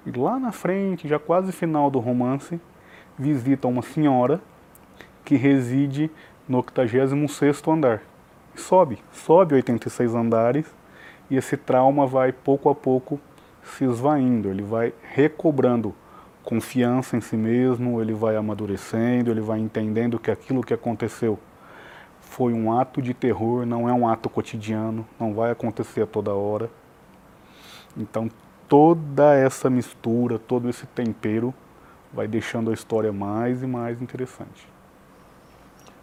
e 0.05 0.11
lá 0.11 0.41
na 0.41 0.51
frente, 0.51 1.07
já 1.07 1.21
quase 1.21 1.53
final 1.53 1.89
do 1.89 2.01
romance, 2.01 2.61
visita 3.17 3.69
uma 3.69 3.83
senhora 3.83 4.41
que 5.25 5.37
reside 5.37 6.11
no 6.49 6.59
86 6.59 7.63
andar. 7.69 8.03
Sobe, 8.57 8.99
sobe 9.13 9.55
86 9.55 10.17
andares 10.17 10.67
e 11.31 11.37
esse 11.37 11.57
trauma 11.57 12.09
vai 12.09 12.33
pouco 12.33 12.69
a 12.69 12.75
pouco 12.75 13.21
se 13.63 13.85
esvaindo, 13.85 14.49
ele 14.49 14.65
vai 14.65 14.93
recobrando 15.15 15.95
confiança 16.45 17.17
em 17.17 17.21
si 17.21 17.37
mesmo, 17.37 18.01
ele 18.01 18.13
vai 18.13 18.37
amadurecendo, 18.37 19.31
ele 19.31 19.41
vai 19.41 19.59
entendendo 19.59 20.19
que 20.19 20.31
aquilo 20.31 20.63
que 20.63 20.75
aconteceu 20.75 21.39
foi 22.21 22.53
um 22.53 22.79
ato 22.79 23.01
de 23.01 23.15
terror, 23.15 23.67
não 23.67 23.89
é 23.89 23.93
um 23.93 24.09
ato 24.09 24.29
cotidiano, 24.29 25.07
não 25.21 25.35
vai 25.35 25.51
acontecer 25.51 26.03
a 26.03 26.07
toda 26.07 26.33
hora. 26.33 26.71
Então 27.97 28.29
toda 28.69 29.35
essa 29.35 29.69
mistura, 29.69 30.39
todo 30.39 30.69
esse 30.69 30.87
tempero 30.87 31.53
vai 32.13 32.27
deixando 32.27 32.71
a 32.71 32.75
história 32.75 33.13
mais 33.13 33.63
e 33.63 33.67
mais 33.67 34.01
interessante. 34.01 34.67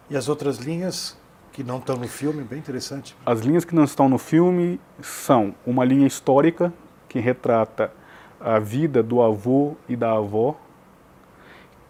E 0.10 0.16
as 0.16 0.30
outras 0.30 0.58
linhas 0.58 1.18
que 1.52 1.64
não 1.64 1.80
estão 1.80 1.96
no 1.98 2.08
filme, 2.08 2.44
bem 2.44 2.60
interessante. 2.60 3.16
As 3.26 3.42
linhas 3.42 3.66
que 3.66 3.76
não 3.76 3.84
estão 3.84 4.08
no 4.08 4.18
filme 4.18 4.80
são 5.02 5.54
uma 5.66 5.84
linha 5.84 6.08
histórica 6.08 6.72
que 7.08 7.20
retrata 7.20 7.92
a 8.40 8.60
vida 8.60 9.04
do 9.04 9.22
avô 9.22 9.76
e 9.88 9.96
da 9.96 10.12
avó, 10.12 10.56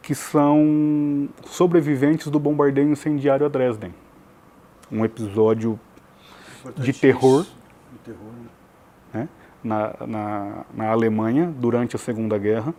que 0.01 0.15
são 0.15 1.29
sobreviventes 1.45 2.27
do 2.27 2.39
bombardeio 2.39 2.89
incendiário 2.89 3.45
a 3.45 3.49
Dresden. 3.49 3.93
Um 4.91 5.05
episódio 5.05 5.79
de 6.75 6.91
terror, 6.93 7.45
de 7.91 7.97
terror 7.99 8.31
né? 9.13 9.29
na, 9.63 9.93
na, 10.07 10.65
na 10.73 10.89
Alemanha 10.89 11.53
durante 11.57 11.95
a 11.95 11.99
Segunda 11.99 12.37
Guerra, 12.37 12.73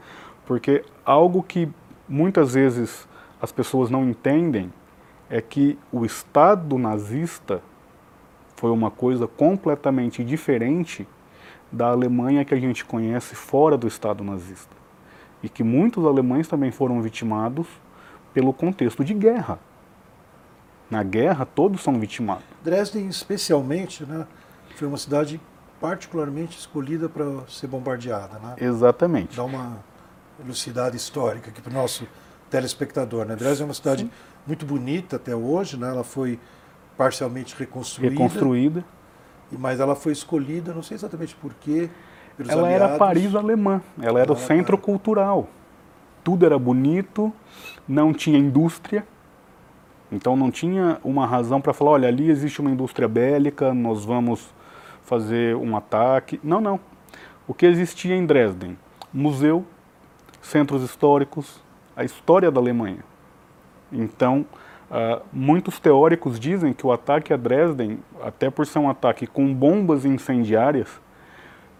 porque 0.45 0.85
algo 1.05 1.43
que 1.43 1.69
muitas 2.09 2.55
vezes 2.55 3.09
as 3.41 3.53
pessoas 3.53 3.91
não 3.91 4.09
entendem 4.09 4.73
é 5.31 5.41
que 5.41 5.79
o 5.93 6.05
Estado 6.05 6.77
nazista 6.77 7.63
foi 8.57 8.71
uma 8.71 8.91
coisa 8.91 9.29
completamente 9.29 10.25
diferente 10.25 11.07
da 11.71 11.89
Alemanha 11.89 12.45
que 12.45 12.55
a 12.55 12.59
gente 12.61 12.85
conhece 12.85 13.35
fora 13.35 13.77
do 13.77 13.87
Estado 13.87 14.25
nazista. 14.25 14.75
E 15.43 15.49
que 15.49 15.63
muitos 15.63 16.05
alemães 16.05 16.49
também 16.49 16.71
foram 16.71 17.01
vitimados 17.01 17.67
pelo 18.35 18.53
contexto 18.53 19.05
de 19.05 19.15
guerra. 19.15 19.59
Na 20.91 21.03
guerra, 21.03 21.47
todos 21.47 21.83
são 21.83 21.99
vitimados. 21.99 22.45
Dresden, 22.63 23.09
especialmente, 23.09 24.05
né, 24.05 24.27
foi 24.75 24.89
uma 24.89 24.99
cidade 24.99 25.41
particularmente 25.81 26.59
escolhida 26.59 27.09
para 27.09 27.25
ser 27.49 27.69
bombardeada. 27.69 28.39
Né? 28.39 28.57
Exatamente. 28.59 29.37
Dá 29.37 29.45
uma 29.45 29.79
velocidade 30.39 30.97
histórica 30.97 31.51
aqui 31.51 31.63
para 31.63 31.71
o 31.71 31.75
nosso 31.75 32.07
telespectador. 32.51 33.25
Né? 33.25 33.37
Dresden 33.37 33.63
é 33.63 33.69
uma 33.69 33.75
cidade 33.75 34.03
Sim. 34.03 34.11
muito 34.47 34.67
bonita 34.67 35.17
até 35.17 35.35
hoje, 35.35 35.79
né? 35.79 35.89
ela 35.89 36.05
foi 36.05 36.39
parcialmente 36.99 37.55
reconstruída. 37.57 38.13
Reconstruída 38.13 38.85
mas 39.53 39.81
ela 39.81 39.95
foi 39.95 40.13
escolhida, 40.13 40.73
não 40.73 40.83
sei 40.83 40.95
exatamente 40.97 41.35
porquê. 41.37 41.91
Ela 42.39 42.67
aliados. 42.67 42.89
era 42.89 42.99
Paris 42.99 43.35
alemã, 43.35 43.83
ela 44.01 44.21
era 44.21 44.33
ela 44.33 44.33
o 44.33 44.37
centro 44.37 44.77
era... 44.77 44.83
cultural. 44.83 45.49
Tudo 46.23 46.47
era 46.47 46.59
bonito, 46.59 47.33
não 47.89 48.13
tinha 48.13 48.39
indústria, 48.39 49.07
então 50.13 50.37
não 50.37 50.51
tinha 50.51 50.99
uma 51.05 51.27
razão 51.27 51.61
para 51.61 51.73
falar, 51.73 51.93
olha, 51.93 52.09
ali 52.09 52.31
existe 52.31 52.61
uma 52.61 52.71
indústria 52.71 53.09
bélica, 53.09 53.73
nós 53.73 54.05
vamos 54.05 54.53
fazer 55.03 55.57
um 55.57 55.77
ataque. 55.77 56.41
Não, 56.43 56.61
não. 56.61 56.81
O 57.47 57.55
que 57.55 57.67
existia 57.67 58.15
em 58.15 58.27
Dresden? 58.27 58.79
Museu, 59.13 59.65
centros 60.41 60.83
históricos, 60.83 61.63
a 61.97 62.05
história 62.05 62.51
da 62.51 62.61
Alemanha. 62.61 63.05
Então, 63.93 64.47
Uh, 64.91 65.23
muitos 65.33 65.79
teóricos 65.79 66.41
dizem 66.41 66.73
que 66.73 66.85
o 66.85 66.91
ataque 66.91 67.33
a 67.33 67.37
Dresden, 67.37 68.01
até 68.23 68.51
por 68.51 68.67
ser 68.67 68.81
um 68.81 68.91
ataque 68.91 69.25
com 69.25 69.55
bombas 69.55 70.05
incendiárias, 70.05 71.01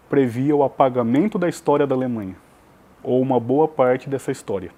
previa 0.09 0.55
o 0.55 0.63
apagamento 0.63 1.37
da 1.37 1.49
história 1.49 1.85
da 1.85 1.93
Alemanha, 1.93 2.37
ou 3.03 3.21
uma 3.21 3.39
boa 3.39 3.67
parte 3.67 4.09
dessa 4.09 4.31
história. 4.31 4.71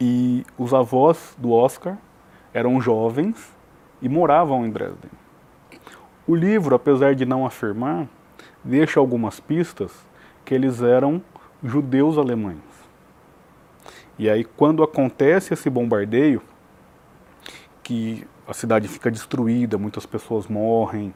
E 0.00 0.46
os 0.56 0.72
avós 0.72 1.34
do 1.36 1.52
Oscar 1.52 1.98
eram 2.54 2.80
jovens 2.80 3.54
e 4.00 4.08
moravam 4.08 4.64
em 4.64 4.70
Dresden. 4.70 5.10
O 6.26 6.34
livro, 6.34 6.74
apesar 6.74 7.14
de 7.14 7.26
não 7.26 7.44
afirmar, 7.44 8.06
deixa 8.64 8.98
algumas 8.98 9.40
pistas 9.40 9.92
que 10.44 10.54
eles 10.54 10.80
eram 10.82 11.22
judeus 11.62 12.16
alemães. 12.16 12.58
E 14.18 14.28
aí, 14.28 14.44
quando 14.44 14.82
acontece 14.82 15.54
esse 15.54 15.68
bombardeio, 15.68 16.42
que 17.88 18.28
a 18.46 18.52
cidade 18.52 18.86
fica 18.86 19.10
destruída, 19.10 19.78
muitas 19.78 20.04
pessoas 20.04 20.46
morrem 20.46 21.14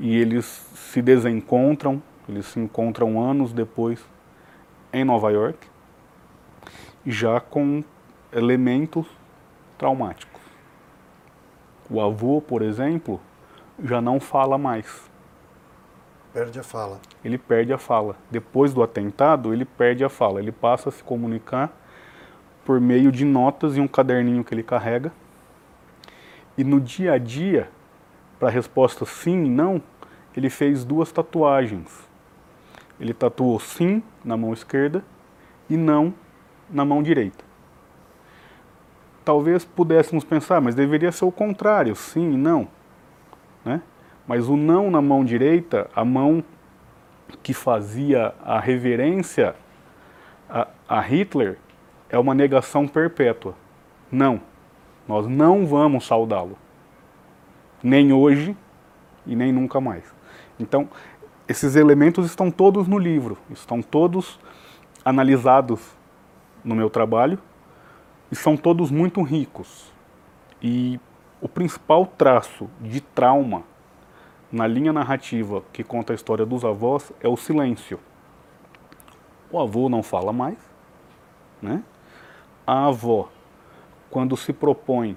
e 0.00 0.16
eles 0.16 0.46
se 0.46 1.02
desencontram, 1.02 2.02
eles 2.26 2.46
se 2.46 2.58
encontram 2.58 3.20
anos 3.20 3.52
depois 3.52 4.02
em 4.90 5.04
Nova 5.04 5.30
York, 5.30 5.58
já 7.04 7.38
com 7.40 7.84
elementos 8.32 9.06
traumáticos. 9.76 10.40
O 11.90 12.00
avô, 12.00 12.40
por 12.40 12.62
exemplo, 12.62 13.20
já 13.84 14.00
não 14.00 14.18
fala 14.18 14.56
mais. 14.56 15.10
perde 16.32 16.58
a 16.58 16.62
fala. 16.62 17.00
Ele 17.22 17.36
perde 17.36 17.70
a 17.70 17.78
fala. 17.78 18.16
Depois 18.30 18.72
do 18.72 18.82
atentado, 18.82 19.52
ele 19.52 19.66
perde 19.66 20.02
a 20.02 20.08
fala. 20.08 20.40
Ele 20.40 20.52
passa 20.52 20.88
a 20.88 20.92
se 20.92 21.04
comunicar 21.04 21.70
por 22.64 22.80
meio 22.80 23.12
de 23.12 23.26
notas 23.26 23.76
e 23.76 23.80
um 23.80 23.86
caderninho 23.86 24.42
que 24.42 24.54
ele 24.54 24.62
carrega. 24.62 25.12
E 26.58 26.64
no 26.64 26.80
dia 26.80 27.12
a 27.12 27.18
dia, 27.18 27.70
para 28.38 28.48
a 28.48 28.50
resposta 28.50 29.06
sim 29.06 29.44
e 29.44 29.48
não, 29.48 29.80
ele 30.36 30.50
fez 30.50 30.84
duas 30.84 31.12
tatuagens. 31.12 31.88
Ele 33.00 33.14
tatuou 33.14 33.60
sim 33.60 34.02
na 34.24 34.36
mão 34.36 34.52
esquerda 34.52 35.04
e 35.70 35.76
não 35.76 36.12
na 36.68 36.84
mão 36.84 37.00
direita. 37.00 37.44
Talvez 39.24 39.64
pudéssemos 39.64 40.24
pensar, 40.24 40.60
mas 40.60 40.74
deveria 40.74 41.12
ser 41.12 41.24
o 41.24 41.30
contrário, 41.30 41.94
sim 41.94 42.32
e 42.32 42.36
não. 42.36 42.66
Né? 43.64 43.80
Mas 44.26 44.48
o 44.48 44.56
não 44.56 44.90
na 44.90 45.00
mão 45.00 45.24
direita, 45.24 45.88
a 45.94 46.04
mão 46.04 46.42
que 47.40 47.54
fazia 47.54 48.34
a 48.42 48.58
reverência 48.58 49.54
a, 50.50 50.66
a 50.88 51.00
Hitler, 51.00 51.56
é 52.08 52.18
uma 52.18 52.34
negação 52.34 52.88
perpétua. 52.88 53.54
Não, 54.10 54.40
nós 55.08 55.26
não 55.26 55.66
vamos 55.66 56.06
saudá-lo. 56.06 56.56
Nem 57.82 58.12
hoje 58.12 58.54
e 59.26 59.34
nem 59.34 59.50
nunca 59.50 59.80
mais. 59.80 60.04
Então, 60.60 60.88
esses 61.48 61.74
elementos 61.74 62.26
estão 62.26 62.50
todos 62.50 62.86
no 62.86 62.98
livro, 62.98 63.38
estão 63.50 63.80
todos 63.80 64.38
analisados 65.04 65.96
no 66.62 66.74
meu 66.74 66.90
trabalho 66.90 67.38
e 68.30 68.36
são 68.36 68.56
todos 68.56 68.90
muito 68.90 69.22
ricos. 69.22 69.90
E 70.60 71.00
o 71.40 71.48
principal 71.48 72.04
traço 72.04 72.68
de 72.80 73.00
trauma 73.00 73.62
na 74.50 74.66
linha 74.66 74.92
narrativa 74.92 75.62
que 75.72 75.84
conta 75.84 76.12
a 76.12 76.16
história 76.16 76.44
dos 76.44 76.64
avós 76.64 77.12
é 77.20 77.28
o 77.28 77.36
silêncio. 77.36 77.98
O 79.50 79.58
avô 79.58 79.88
não 79.88 80.02
fala 80.02 80.32
mais, 80.32 80.58
né? 81.62 81.82
A 82.66 82.88
avó, 82.88 83.30
quando 84.10 84.36
se 84.36 84.52
propõe 84.52 85.16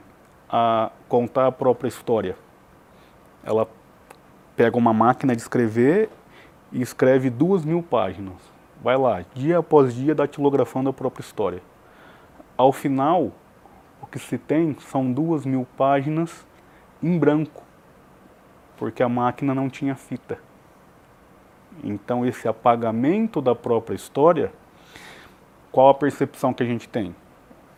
a 0.50 0.92
contar 1.08 1.48
a 1.48 1.52
própria 1.52 1.88
história, 1.88 2.36
ela 3.44 3.68
pega 4.56 4.78
uma 4.78 4.94
máquina 4.94 5.36
de 5.36 5.42
escrever 5.42 6.10
e 6.72 6.82
escreve 6.82 7.30
duas 7.30 7.66
mil 7.66 7.82
páginas. 7.82 8.36
Vai 8.84 8.98
lá, 8.98 9.24
dia 9.34 9.60
após 9.60 9.94
dia, 9.94 10.16
datilografando 10.16 10.90
a 10.90 10.94
própria 10.94 11.22
história. 11.22 11.62
Ao 12.58 12.72
final, 12.72 13.32
o 14.02 14.08
que 14.08 14.20
se 14.20 14.38
tem 14.38 14.76
são 14.80 15.12
duas 15.12 15.46
mil 15.46 15.68
páginas 15.78 16.46
em 17.02 17.18
branco, 17.18 17.64
porque 18.78 19.02
a 19.02 19.10
máquina 19.10 19.56
não 19.56 19.70
tinha 19.70 19.96
fita. 19.96 20.40
Então, 21.84 22.26
esse 22.26 22.48
apagamento 22.48 23.42
da 23.42 23.56
própria 23.56 23.96
história, 23.96 24.52
qual 25.72 25.90
a 25.90 25.94
percepção 25.94 26.54
que 26.54 26.64
a 26.64 26.66
gente 26.66 26.90
tem? 26.90 27.16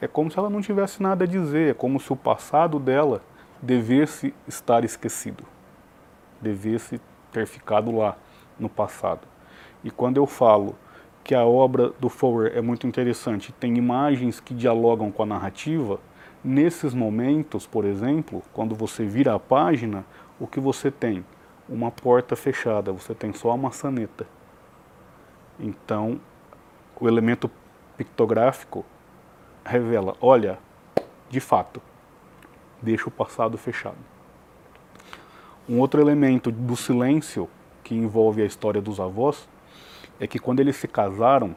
É 0.04 0.08
como 0.08 0.30
se 0.30 0.38
ela 0.38 0.50
não 0.50 0.60
tivesse 0.60 1.02
nada 1.02 1.24
a 1.24 1.28
dizer, 1.28 1.72
é 1.72 1.74
como 1.74 1.98
se 1.98 2.12
o 2.12 2.16
passado 2.18 2.78
dela 2.78 3.22
devesse 3.62 4.34
estar 4.46 4.84
esquecido, 4.84 5.46
devesse 6.42 7.00
ter 7.32 7.48
ficado 7.48 7.90
lá 7.90 8.18
no 8.60 8.68
passado. 8.68 9.26
E 9.82 9.90
quando 9.90 10.18
eu 10.18 10.26
falo 10.26 10.76
que 11.24 11.34
a 11.34 11.46
obra 11.46 11.92
do 12.02 12.10
Fowler 12.10 12.52
é 12.54 12.60
muito 12.60 12.86
interessante, 12.86 13.54
tem 13.54 13.78
imagens 13.78 14.42
que 14.42 14.54
dialogam 14.54 15.10
com 15.10 15.24
a 15.24 15.26
narrativa, 15.26 16.02
nesses 16.44 16.94
momentos, 16.94 17.66
por 17.66 17.86
exemplo, 17.86 18.44
quando 18.52 18.76
você 18.76 19.06
vira 19.06 19.34
a 19.34 19.40
página, 19.40 20.04
o 20.38 20.46
que 20.46 20.60
você 20.60 20.92
tem? 20.92 21.24
Uma 21.70 21.92
porta 21.92 22.36
fechada, 22.36 22.92
você 22.92 23.16
tem 23.16 23.32
só 23.32 23.52
a 23.52 23.58
maçaneta. 23.58 24.28
Então, 25.58 26.20
o 27.00 27.08
elemento 27.08 27.50
pictográfico 27.96 28.84
revela, 29.66 30.16
olha, 30.22 30.58
de 31.30 31.40
fato, 31.40 31.82
deixa 32.82 33.08
o 33.08 33.12
passado 33.12 33.58
fechado. 33.58 33.98
Um 35.68 35.80
outro 35.80 36.02
elemento 36.02 36.52
do 36.52 36.76
silêncio 36.76 37.50
que 37.84 37.96
envolve 37.96 38.42
a 38.42 38.46
história 38.46 38.82
dos 38.82 39.00
avós 39.00 39.48
é 40.20 40.28
que 40.28 40.40
quando 40.40 40.60
eles 40.60 40.76
se 40.76 40.88
casaram. 40.88 41.56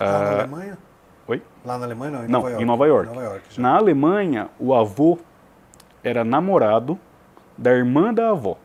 Lá 0.00 0.06
na 0.06 0.18
uh, 0.18 0.38
Alemanha? 0.40 0.78
Oi? 1.26 1.42
Lá 1.64 1.78
na 1.78 1.84
Alemanha 1.84 2.10
não, 2.10 2.24
em 2.24 2.28
não, 2.28 2.40
Nova 2.40 2.48
York. 2.50 2.62
Em 2.62 2.66
Nova 2.66 2.86
York. 2.86 3.08
Nova 3.08 3.22
York 3.22 3.60
na 3.60 3.76
Alemanha, 3.76 4.48
o 4.58 4.74
avô 4.74 5.18
era 6.02 6.24
namorado 6.24 6.98
da 7.56 7.72
irmã 7.72 8.12
da 8.12 8.30
avó, 8.30 8.58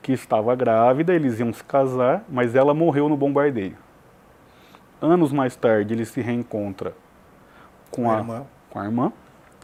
que 0.00 0.12
estava 0.12 0.54
grávida, 0.54 1.12
eles 1.12 1.38
iam 1.40 1.52
se 1.52 1.62
casar, 1.62 2.24
mas 2.28 2.54
ela 2.54 2.72
morreu 2.72 3.08
no 3.08 3.16
bombardeio. 3.16 3.76
Anos 5.00 5.32
mais 5.32 5.56
tarde, 5.56 5.94
ele 5.94 6.04
se 6.04 6.20
reencontra 6.20 6.94
com 7.90 8.10
a, 8.10 8.16
a 8.16 8.18
irmã. 8.18 8.46
Com 8.68 8.78
a 8.78 8.84
irmã. 8.84 9.12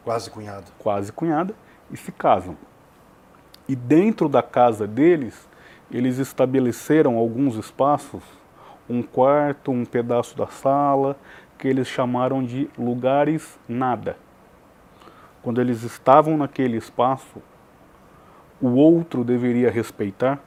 Quase 0.02 0.30
cunhada. 0.30 0.64
Quase 0.78 1.12
cunhada. 1.12 1.54
E 1.90 1.96
se 1.96 2.10
casam. 2.10 2.56
E 3.68 3.76
dentro 3.76 4.28
da 4.28 4.42
casa 4.42 4.86
deles, 4.86 5.48
eles 5.90 6.18
estabeleceram 6.18 7.16
alguns 7.16 7.56
espaços, 7.56 8.22
um 8.88 9.02
quarto, 9.02 9.70
um 9.70 9.84
pedaço 9.84 10.36
da 10.36 10.46
sala, 10.46 11.16
que 11.58 11.68
eles 11.68 11.86
chamaram 11.86 12.42
de 12.42 12.70
lugares 12.78 13.58
nada. 13.68 14.16
Quando 15.42 15.60
eles 15.60 15.82
estavam 15.82 16.36
naquele 16.36 16.76
espaço, 16.76 17.42
o 18.60 18.68
outro 18.68 19.22
deveria 19.22 19.70
respeitar 19.70 20.40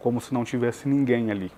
como 0.00 0.20
se 0.20 0.32
não 0.32 0.44
tivesse 0.44 0.88
ninguém 0.88 1.30
ali. 1.30 1.52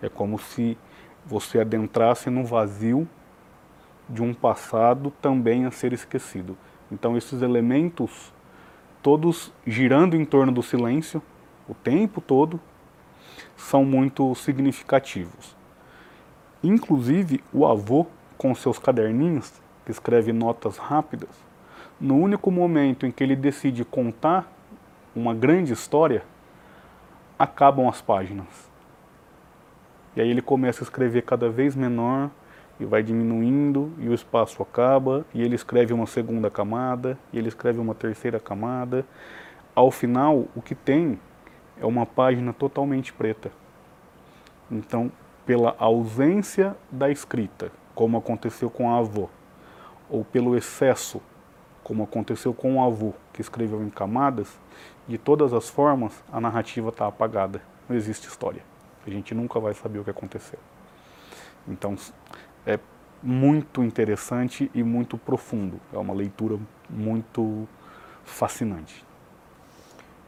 É 0.00 0.08
como 0.08 0.38
se 0.38 0.78
você 1.24 1.60
adentrasse 1.60 2.30
no 2.30 2.44
vazio 2.44 3.08
de 4.08 4.22
um 4.22 4.34
passado 4.34 5.12
também 5.22 5.64
a 5.64 5.70
ser 5.70 5.92
esquecido. 5.92 6.56
Então, 6.90 7.16
esses 7.16 7.42
elementos, 7.42 8.32
todos 9.02 9.52
girando 9.66 10.16
em 10.16 10.24
torno 10.24 10.50
do 10.50 10.62
silêncio, 10.62 11.22
o 11.68 11.74
tempo 11.74 12.20
todo, 12.20 12.60
são 13.56 13.84
muito 13.84 14.34
significativos. 14.34 15.56
Inclusive, 16.62 17.42
o 17.52 17.66
avô, 17.66 18.06
com 18.36 18.54
seus 18.54 18.78
caderninhos, 18.78 19.52
que 19.84 19.92
escreve 19.92 20.32
notas 20.32 20.76
rápidas, 20.76 21.30
no 22.00 22.16
único 22.16 22.50
momento 22.50 23.06
em 23.06 23.10
que 23.10 23.22
ele 23.22 23.36
decide 23.36 23.84
contar 23.84 24.50
uma 25.14 25.34
grande 25.34 25.72
história, 25.72 26.24
acabam 27.38 27.88
as 27.88 28.00
páginas. 28.00 28.69
E 30.16 30.20
aí 30.20 30.28
ele 30.28 30.42
começa 30.42 30.82
a 30.82 30.84
escrever 30.84 31.22
cada 31.22 31.48
vez 31.48 31.76
menor 31.76 32.30
e 32.78 32.84
vai 32.84 33.02
diminuindo 33.02 33.92
e 33.98 34.08
o 34.08 34.14
espaço 34.14 34.62
acaba 34.62 35.24
e 35.34 35.42
ele 35.42 35.54
escreve 35.54 35.92
uma 35.92 36.06
segunda 36.06 36.50
camada 36.50 37.18
e 37.32 37.38
ele 37.38 37.48
escreve 37.48 37.78
uma 37.78 37.94
terceira 37.94 38.40
camada. 38.40 39.04
Ao 39.74 39.90
final, 39.90 40.48
o 40.56 40.62
que 40.62 40.74
tem 40.74 41.20
é 41.80 41.86
uma 41.86 42.04
página 42.04 42.52
totalmente 42.52 43.12
preta. 43.12 43.52
Então, 44.70 45.12
pela 45.46 45.74
ausência 45.78 46.76
da 46.90 47.10
escrita, 47.10 47.70
como 47.94 48.16
aconteceu 48.16 48.70
com 48.70 48.90
a 48.90 48.98
avó, 48.98 49.28
ou 50.08 50.24
pelo 50.24 50.56
excesso, 50.56 51.20
como 51.82 52.02
aconteceu 52.02 52.52
com 52.52 52.76
o 52.76 52.84
avô, 52.84 53.12
que 53.32 53.40
escreveu 53.40 53.82
em 53.82 53.90
camadas, 53.90 54.58
de 55.08 55.18
todas 55.18 55.52
as 55.52 55.68
formas, 55.68 56.22
a 56.32 56.40
narrativa 56.40 56.90
está 56.90 57.06
apagada. 57.06 57.60
Não 57.88 57.96
existe 57.96 58.28
história. 58.28 58.69
A 59.06 59.10
gente 59.10 59.34
nunca 59.34 59.58
vai 59.58 59.74
saber 59.74 59.98
o 59.98 60.04
que 60.04 60.10
aconteceu. 60.10 60.58
Então, 61.66 61.96
é 62.66 62.78
muito 63.22 63.82
interessante 63.82 64.70
e 64.74 64.82
muito 64.82 65.18
profundo. 65.18 65.80
É 65.92 65.98
uma 65.98 66.14
leitura 66.14 66.58
muito 66.88 67.68
fascinante. 68.24 69.04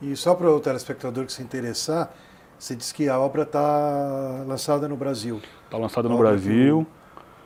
E 0.01 0.17
só 0.17 0.35
para 0.35 0.51
o 0.51 0.59
telespectador 0.59 1.25
que 1.27 1.33
se 1.33 1.43
interessar, 1.43 2.13
você 2.59 2.75
disse 2.75 2.93
que 2.93 3.09
a 3.09 3.19
obra 3.19 3.43
está 3.43 4.45
lançada 4.47 4.89
no 4.89 4.97
Brasil. 4.97 5.41
Está 5.65 5.79
lançada 5.79 6.09
no 6.09 6.19
Brasil. 6.19 6.87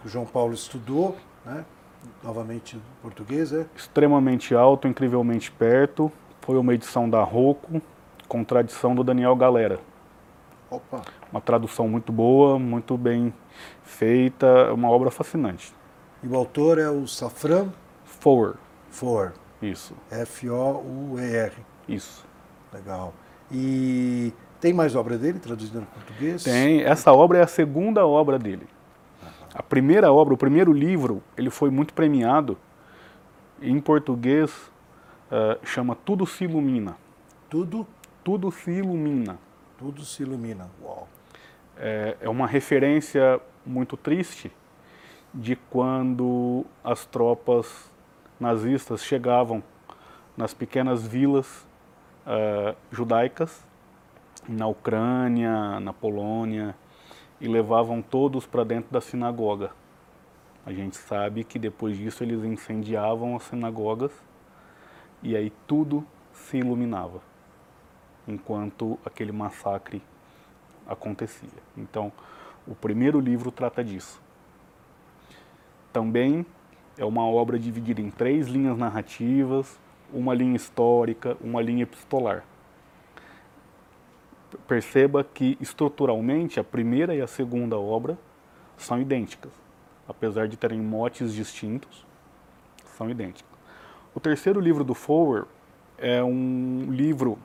O 0.05 0.09
João 0.09 0.25
Paulo 0.25 0.55
estudou, 0.55 1.17
né? 1.45 1.65
novamente 2.23 2.81
português, 3.03 3.53
é? 3.53 3.67
Extremamente 3.75 4.55
alto, 4.55 4.87
incrivelmente 4.87 5.51
perto. 5.51 6.11
Foi 6.41 6.57
uma 6.57 6.75
edição 6.75 7.09
da 7.11 7.23
Rocco, 7.23 7.83
com 8.29 8.45
tradição 8.45 8.95
do 8.95 9.03
Daniel 9.03 9.35
Galera. 9.35 9.81
Opa. 10.71 11.03
Uma 11.31 11.41
tradução 11.41 11.89
muito 11.89 12.13
boa, 12.13 12.59
muito 12.59 12.97
bem 12.97 13.33
feita, 13.83 14.73
uma 14.73 14.91
obra 14.91 15.11
fascinante. 15.11 15.73
E 16.23 16.27
o 16.27 16.35
autor 16.35 16.79
é 16.79 16.91
o 16.91 17.07
Safran? 17.07 17.69
Foer. 18.05 18.55
Foer. 18.91 19.33
Isso. 19.63 19.95
F-O-U-E-R. 20.11 21.53
Isso. 21.89 22.27
Legal. 22.73 23.15
E 23.51 24.33
tem 24.61 24.73
mais 24.73 24.97
obra 24.97 25.17
dele 25.17 25.39
traduzida 25.39 25.81
no 25.81 25.87
português? 25.87 26.43
Tem. 26.43 26.83
Essa 26.83 27.13
obra 27.13 27.39
é 27.39 27.43
a 27.43 27.47
segunda 27.47 28.07
obra 28.07 28.39
dele. 28.39 28.67
A 29.55 29.63
primeira 29.63 30.13
obra, 30.13 30.35
o 30.35 30.37
primeiro 30.37 30.73
livro, 30.73 31.23
ele 31.37 31.49
foi 31.49 31.71
muito 31.71 31.95
premiado. 31.95 32.59
Em 33.63 33.81
português, 33.81 34.51
uh, 35.31 35.65
chama 35.65 35.95
Tudo 35.95 36.27
se 36.27 36.45
Ilumina. 36.45 36.97
Tudo? 37.49 37.87
tudo 38.27 38.51
se 38.51 38.73
ilumina. 38.73 39.39
Tudo 39.79 40.03
se 40.05 40.23
ilumina. 40.23 40.71
Uau. 40.83 41.07
É, 41.77 42.17
é 42.23 42.29
uma 42.31 42.47
referência 42.47 43.39
muito 43.65 43.95
triste 43.95 44.51
de 45.35 45.55
quando 45.55 46.65
as 46.83 47.05
tropas 47.05 47.91
nazistas 48.41 49.05
chegavam 49.05 49.63
nas 50.35 50.55
pequenas 50.55 51.07
vilas 51.07 51.67
uh, 52.27 52.75
judaicas 52.91 53.63
na 54.49 54.67
Ucrânia, 54.67 55.79
na 55.81 55.93
Polônia 55.93 56.75
e 57.39 57.47
levavam 57.47 58.01
todos 58.01 58.47
para 58.47 58.65
dentro 58.65 58.91
da 58.91 59.01
sinagoga. 59.03 59.73
A 60.65 60.73
gente 60.73 60.97
sabe 60.97 61.45
que 61.45 61.59
depois 61.59 61.99
disso 61.99 62.25
eles 62.25 62.43
incendiavam 62.45 63.37
as 63.37 63.43
sinagogas 63.43 64.13
e 65.23 65.37
aí 65.37 65.53
tudo 65.67 66.07
se 66.33 66.57
iluminava 66.57 67.36
enquanto 68.27 68.99
aquele 69.05 69.33
massacre 69.33 70.03
acontecia. 70.87 71.49
Então, 71.77 72.13
o 72.67 72.75
primeiro 72.75 73.21
livro 73.21 73.51
trata 73.51 73.83
disso. 73.83 74.21
Também 75.93 76.45
é 76.99 77.05
uma 77.05 77.27
obra 77.27 77.59
dividida 77.59 78.01
em 78.01 78.11
três 78.11 78.49
linhas 78.49 78.77
narrativas, 78.77 79.79
uma 80.13 80.35
linha 80.35 80.57
histórica, 80.57 81.37
uma 81.41 81.61
linha 81.61 81.83
epistolar. 81.83 82.45
Perceba 84.67 85.25
que 85.25 85.57
estruturalmente 85.61 86.59
a 86.59 86.65
primeira 86.65 87.15
e 87.15 87.21
a 87.21 87.27
segunda 87.27 87.79
obra 87.79 88.17
são 88.77 89.01
idênticas, 89.01 89.53
apesar 90.09 90.49
de 90.49 90.57
terem 90.57 90.81
motes 90.81 91.35
distintos, 91.35 92.07
são 92.97 93.11
idênticas. 93.11 93.51
O 94.15 94.21
terceiro 94.21 94.61
livro 94.61 94.85
do 94.85 94.95
Fowler 94.95 95.45
é 95.99 96.23
um 96.23 96.87
livro, 96.91 97.39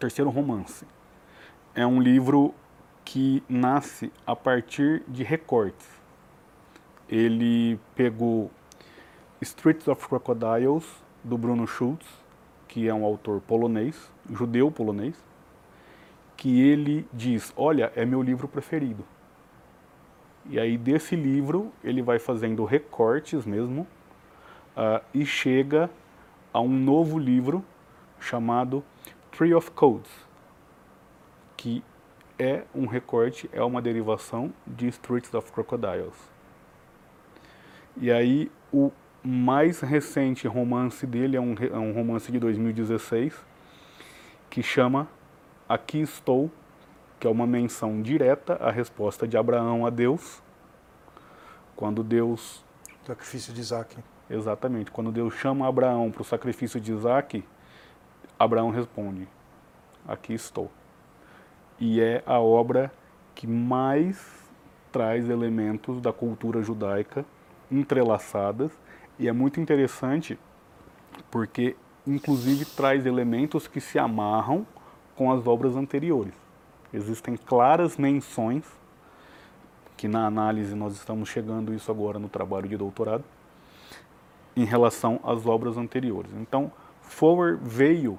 terceiro 0.00 0.30
romance, 0.30 0.86
é 1.74 1.86
um 1.86 2.00
livro 2.00 2.54
que 3.04 3.42
nasce 3.48 4.10
a 4.26 4.34
partir 4.34 5.02
de 5.06 5.22
recortes. 5.22 5.86
Ele 7.08 7.78
pegou 7.94 8.50
Streets 9.40 9.86
of 9.86 10.08
Crocodiles, 10.08 10.84
do 11.22 11.36
Bruno 11.36 11.66
Schultz, 11.66 12.06
que 12.66 12.88
é 12.88 12.94
um 12.94 13.04
autor 13.04 13.40
polonês, 13.42 14.10
judeu 14.30 14.70
polonês, 14.70 15.22
que 16.36 16.62
ele 16.62 17.06
diz: 17.12 17.52
Olha, 17.56 17.92
é 17.94 18.04
meu 18.04 18.22
livro 18.22 18.48
preferido. 18.48 19.04
E 20.46 20.58
aí, 20.58 20.78
desse 20.78 21.14
livro, 21.14 21.70
ele 21.84 22.00
vai 22.00 22.18
fazendo 22.18 22.64
recortes 22.64 23.44
mesmo 23.44 23.86
uh, 24.74 25.04
e 25.12 25.26
chega 25.26 25.90
a 26.52 26.60
um 26.60 26.68
novo 26.68 27.18
livro 27.18 27.62
chamado 28.18 28.82
Tree 29.40 29.54
of 29.54 29.70
Codes, 29.70 30.10
que 31.56 31.82
é 32.38 32.64
um 32.74 32.84
recorte, 32.84 33.48
é 33.54 33.64
uma 33.64 33.80
derivação 33.80 34.52
de 34.66 34.86
Streets 34.88 35.32
of 35.32 35.50
Crocodiles. 35.50 36.12
E 37.96 38.12
aí, 38.12 38.52
o 38.70 38.92
mais 39.24 39.80
recente 39.80 40.46
romance 40.46 41.06
dele 41.06 41.38
é 41.38 41.40
um, 41.40 41.54
é 41.54 41.78
um 41.78 41.90
romance 41.90 42.30
de 42.30 42.38
2016 42.38 43.34
que 44.50 44.62
chama 44.62 45.08
Aqui 45.66 46.02
Estou, 46.02 46.50
que 47.18 47.26
é 47.26 47.30
uma 47.30 47.46
menção 47.46 48.02
direta 48.02 48.56
à 48.56 48.70
resposta 48.70 49.26
de 49.26 49.38
Abraão 49.38 49.86
a 49.86 49.90
Deus, 49.90 50.42
quando 51.74 52.04
Deus. 52.04 52.62
Sacrifício 53.06 53.54
de 53.54 53.60
Isaac. 53.62 53.96
Exatamente. 54.28 54.90
Quando 54.90 55.10
Deus 55.10 55.32
chama 55.32 55.66
Abraão 55.66 56.10
para 56.10 56.20
o 56.20 56.24
sacrifício 56.26 56.78
de 56.78 56.92
Isaac, 56.92 57.42
Abraão 58.40 58.70
responde: 58.70 59.28
Aqui 60.08 60.32
estou. 60.32 60.70
E 61.78 62.00
é 62.00 62.22
a 62.24 62.40
obra 62.40 62.90
que 63.34 63.46
mais 63.46 64.48
traz 64.90 65.28
elementos 65.28 66.00
da 66.00 66.10
cultura 66.10 66.62
judaica 66.62 67.22
entrelaçadas 67.70 68.72
e 69.18 69.28
é 69.28 69.32
muito 69.32 69.60
interessante 69.60 70.38
porque, 71.30 71.76
inclusive, 72.06 72.64
traz 72.64 73.04
elementos 73.04 73.68
que 73.68 73.78
se 73.78 73.98
amarram 73.98 74.66
com 75.14 75.30
as 75.30 75.46
obras 75.46 75.76
anteriores. 75.76 76.32
Existem 76.94 77.36
claras 77.36 77.98
menções, 77.98 78.64
que 79.98 80.08
na 80.08 80.26
análise 80.26 80.74
nós 80.74 80.94
estamos 80.94 81.28
chegando 81.28 81.74
isso 81.74 81.90
agora 81.90 82.18
no 82.18 82.28
trabalho 82.28 82.66
de 82.66 82.76
doutorado, 82.78 83.24
em 84.56 84.64
relação 84.64 85.20
às 85.22 85.44
obras 85.44 85.76
anteriores. 85.76 86.32
Então, 86.34 86.72
Fowler 87.02 87.58
veio 87.58 88.18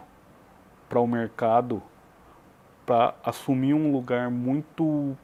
para 0.91 0.99
o 0.99 1.07
mercado 1.07 1.81
para 2.85 3.15
assumir 3.23 3.73
um 3.73 3.93
lugar 3.93 4.29
muito 4.29 5.17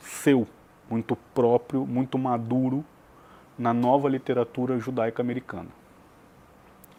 seu, 0.00 0.48
muito 0.90 1.14
próprio, 1.32 1.86
muito 1.86 2.18
maduro 2.18 2.84
na 3.56 3.72
nova 3.72 4.08
literatura 4.08 4.80
judaica 4.80 5.22
americana. 5.22 5.68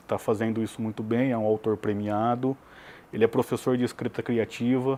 Está 0.03 0.17
fazendo 0.17 0.63
isso 0.63 0.81
muito 0.81 1.03
bem, 1.03 1.31
é 1.31 1.37
um 1.37 1.45
autor 1.45 1.75
premiado, 1.75 2.55
ele 3.11 3.25
é 3.25 3.27
professor 3.27 3.75
de 3.75 3.83
escrita 3.83 4.23
criativa. 4.23 4.97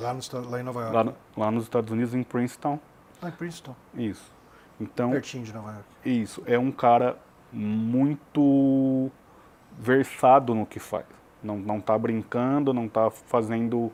Lá, 0.00 0.12
no, 0.12 0.50
lá 0.50 0.60
em 0.60 0.64
Nova 0.64 0.80
York? 0.80 0.96
Lá, 0.96 1.14
lá, 1.36 1.50
nos 1.52 1.62
Estados 1.62 1.92
Unidos, 1.92 2.12
em 2.12 2.24
Princeton. 2.24 2.76
Ah, 3.22 3.28
em 3.28 3.32
Princeton. 3.32 3.76
Isso. 3.94 4.32
Então, 4.80 5.12
Pertinho 5.12 5.44
de 5.44 5.52
Nova 5.52 5.70
York. 5.70 5.84
Isso, 6.04 6.42
é 6.44 6.58
um 6.58 6.72
cara 6.72 7.16
muito 7.52 9.12
versado 9.78 10.56
no 10.56 10.66
que 10.66 10.80
faz. 10.80 11.21
Não 11.42 11.78
está 11.78 11.98
brincando, 11.98 12.72
não 12.72 12.86
está 12.86 13.10
fazendo... 13.10 13.90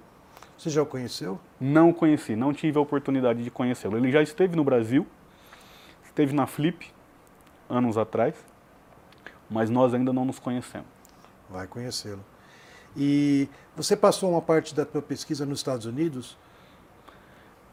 Você 0.56 0.70
já 0.70 0.82
o 0.82 0.86
conheceu? 0.86 1.40
Não 1.60 1.92
conheci, 1.92 2.34
não 2.34 2.52
tive 2.52 2.78
a 2.78 2.80
oportunidade 2.80 3.42
de 3.42 3.50
conhecê-lo. 3.50 3.96
Ele 3.96 4.10
já 4.10 4.20
esteve 4.20 4.56
no 4.56 4.64
Brasil, 4.64 5.06
esteve 6.04 6.34
na 6.34 6.46
Flip 6.46 6.92
anos 7.68 7.96
atrás, 7.96 8.34
mas 9.48 9.70
nós 9.70 9.94
ainda 9.94 10.12
não 10.12 10.24
nos 10.24 10.38
conhecemos. 10.38 10.88
Vai 11.48 11.66
conhecê-lo. 11.66 12.24
E 12.96 13.48
você 13.76 13.96
passou 13.96 14.30
uma 14.30 14.42
parte 14.42 14.74
da 14.74 14.84
sua 14.84 15.00
pesquisa 15.00 15.46
nos 15.46 15.60
Estados 15.60 15.86
Unidos? 15.86 16.36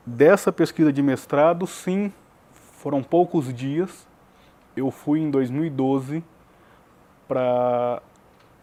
Dessa 0.06 0.52
pesquisa 0.52 0.94
de 0.94 1.02
mestrado, 1.02 1.66
sim, 1.66 2.14
foram 2.54 3.02
poucos 3.02 3.52
dias. 3.52 4.08
Eu 4.78 4.92
fui 4.92 5.20
em 5.20 5.32
2012 5.32 6.24
para 7.28 8.02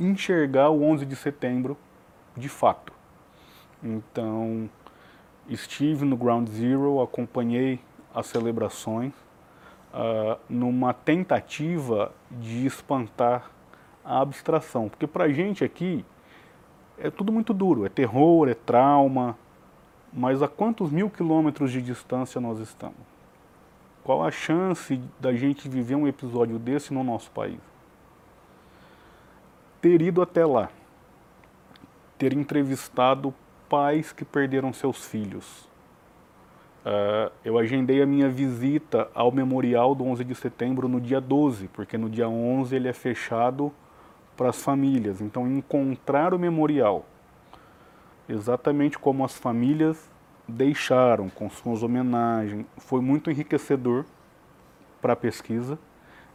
enxergar 0.02 0.70
o 0.70 0.82
11 0.82 1.06
de 1.06 1.16
setembro 1.16 1.76
de 2.36 2.48
fato. 2.48 2.92
Então, 3.82 4.68
estive 5.48 6.04
no 6.04 6.16
Ground 6.16 6.48
Zero, 6.48 7.00
acompanhei 7.00 7.80
as 8.14 8.26
celebrações, 8.26 9.12
uh, 9.92 10.38
numa 10.48 10.92
tentativa 10.92 12.12
de 12.30 12.66
espantar 12.66 13.50
a 14.04 14.20
abstração. 14.20 14.88
Porque 14.88 15.06
para 15.06 15.24
a 15.24 15.32
gente 15.32 15.64
aqui 15.64 16.04
é 16.98 17.10
tudo 17.10 17.32
muito 17.32 17.52
duro, 17.52 17.84
é 17.84 17.88
terror, 17.88 18.48
é 18.48 18.54
trauma, 18.54 19.36
mas 20.12 20.42
a 20.42 20.48
quantos 20.48 20.90
mil 20.90 21.08
quilômetros 21.08 21.72
de 21.72 21.80
distância 21.80 22.40
nós 22.40 22.58
estamos? 22.58 23.12
Qual 24.04 24.22
a 24.22 24.30
chance 24.30 25.00
da 25.18 25.32
gente 25.32 25.68
viver 25.68 25.94
um 25.94 26.06
episódio 26.06 26.58
desse 26.58 26.92
no 26.92 27.02
nosso 27.04 27.30
país? 27.30 27.71
Ter 29.82 30.00
ido 30.00 30.22
até 30.22 30.46
lá, 30.46 30.70
ter 32.16 32.32
entrevistado 32.32 33.34
pais 33.68 34.12
que 34.12 34.24
perderam 34.24 34.72
seus 34.72 35.04
filhos, 35.04 35.68
Uh, 36.82 37.30
eu 37.44 37.58
agendei 37.58 38.02
a 38.02 38.06
minha 38.06 38.28
visita 38.28 39.08
ao 39.14 39.30
memorial 39.30 39.94
do 39.94 40.04
11 40.04 40.24
de 40.24 40.34
setembro 40.34 40.88
no 40.88 41.00
dia 41.00 41.20
12, 41.20 41.68
porque 41.68 41.96
no 41.96 42.10
dia 42.10 42.28
11 42.28 42.74
ele 42.74 42.88
é 42.88 42.92
fechado 42.92 43.72
para 44.36 44.48
as 44.48 44.60
famílias. 44.60 45.20
Então, 45.20 45.46
encontrar 45.46 46.34
o 46.34 46.38
memorial, 46.40 47.06
exatamente 48.28 48.98
como 48.98 49.24
as 49.24 49.36
famílias 49.36 50.10
deixaram, 50.48 51.28
com 51.30 51.48
suas 51.48 51.84
homenagens, 51.84 52.66
foi 52.78 53.00
muito 53.00 53.30
enriquecedor 53.30 54.04
para 55.00 55.12
a 55.12 55.16
pesquisa 55.16 55.78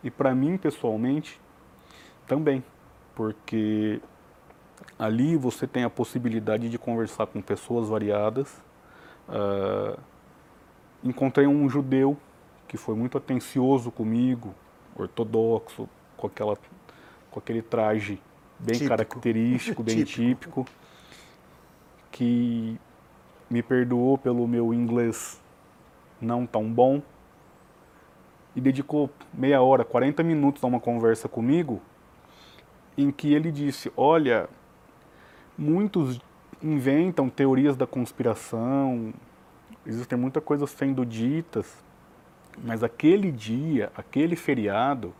e 0.01 0.09
para 0.09 0.33
mim 0.33 0.57
pessoalmente 0.57 1.41
também, 2.25 2.63
porque 3.17 3.99
ali 4.99 5.35
você 5.35 5.65
tem 5.65 5.83
a 5.83 5.89
possibilidade 5.89 6.69
de 6.69 6.77
conversar 6.77 7.25
com 7.25 7.41
pessoas 7.41 7.89
variadas. 7.89 8.61
Uh, 9.27 9.99
encontrei 11.03 11.47
um 11.47 11.67
judeu 11.67 12.15
que 12.67 12.77
foi 12.77 12.93
muito 12.93 13.17
atencioso 13.17 13.89
comigo, 13.89 14.53
ortodoxo, 14.95 15.89
com, 16.15 16.27
aquela, 16.27 16.55
com 17.31 17.39
aquele 17.39 17.63
traje 17.63 18.21
bem 18.59 18.73
típico. 18.73 18.89
característico, 18.89 19.83
bem 19.83 20.03
típico. 20.03 20.63
típico, 20.63 20.65
que 22.11 22.79
me 23.49 23.63
perdoou 23.63 24.15
pelo 24.19 24.47
meu 24.47 24.71
inglês 24.75 25.41
não 26.21 26.45
tão 26.45 26.71
bom 26.71 27.01
e 28.55 28.61
dedicou 28.61 29.09
meia 29.33 29.59
hora, 29.59 29.83
40 29.83 30.21
minutos 30.21 30.63
a 30.63 30.67
uma 30.67 30.79
conversa 30.79 31.27
comigo, 31.27 31.81
em 32.97 33.11
que 33.11 33.33
ele 33.33 33.51
disse: 33.51 33.91
Olha, 33.95 34.49
muitos 35.57 36.19
inventam 36.61 37.29
teorias 37.29 37.77
da 37.77 37.85
conspiração, 37.85 39.13
existem 39.85 40.17
muita 40.17 40.41
coisa 40.41 40.65
sendo 40.65 41.05
ditas, 41.05 41.83
mas 42.63 42.83
aquele 42.83 43.31
dia, 43.31 43.91
aquele 43.95 44.35
feriado, 44.35 45.13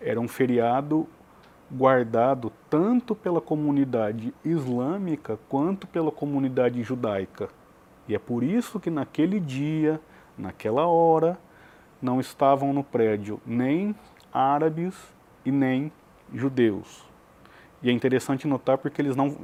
era 0.00 0.18
um 0.18 0.28
feriado 0.28 1.06
guardado 1.70 2.52
tanto 2.70 3.14
pela 3.14 3.40
comunidade 3.40 4.34
islâmica 4.44 5.38
quanto 5.48 5.86
pela 5.86 6.10
comunidade 6.10 6.82
judaica. 6.82 7.48
E 8.06 8.14
é 8.14 8.18
por 8.18 8.42
isso 8.42 8.78
que 8.78 8.90
naquele 8.90 9.40
dia, 9.40 10.00
naquela 10.36 10.86
hora, 10.86 11.38
não 12.00 12.20
estavam 12.20 12.72
no 12.72 12.84
prédio 12.84 13.40
nem 13.46 13.94
árabes 14.32 14.94
e 15.44 15.50
nem 15.50 15.90
judeus. 16.34 17.04
E 17.82 17.88
é 17.88 17.92
interessante 17.92 18.46
notar 18.46 18.78
porque 18.78 19.00
eles 19.00 19.14
não, 19.14 19.36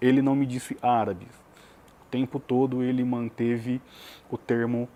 ele 0.00 0.22
não 0.22 0.34
me 0.34 0.46
disse 0.46 0.76
árabes. 0.80 1.28
O 2.02 2.04
tempo 2.10 2.38
todo 2.38 2.82
ele 2.82 3.04
manteve 3.04 3.80
o 4.30 4.38
termo 4.38 4.88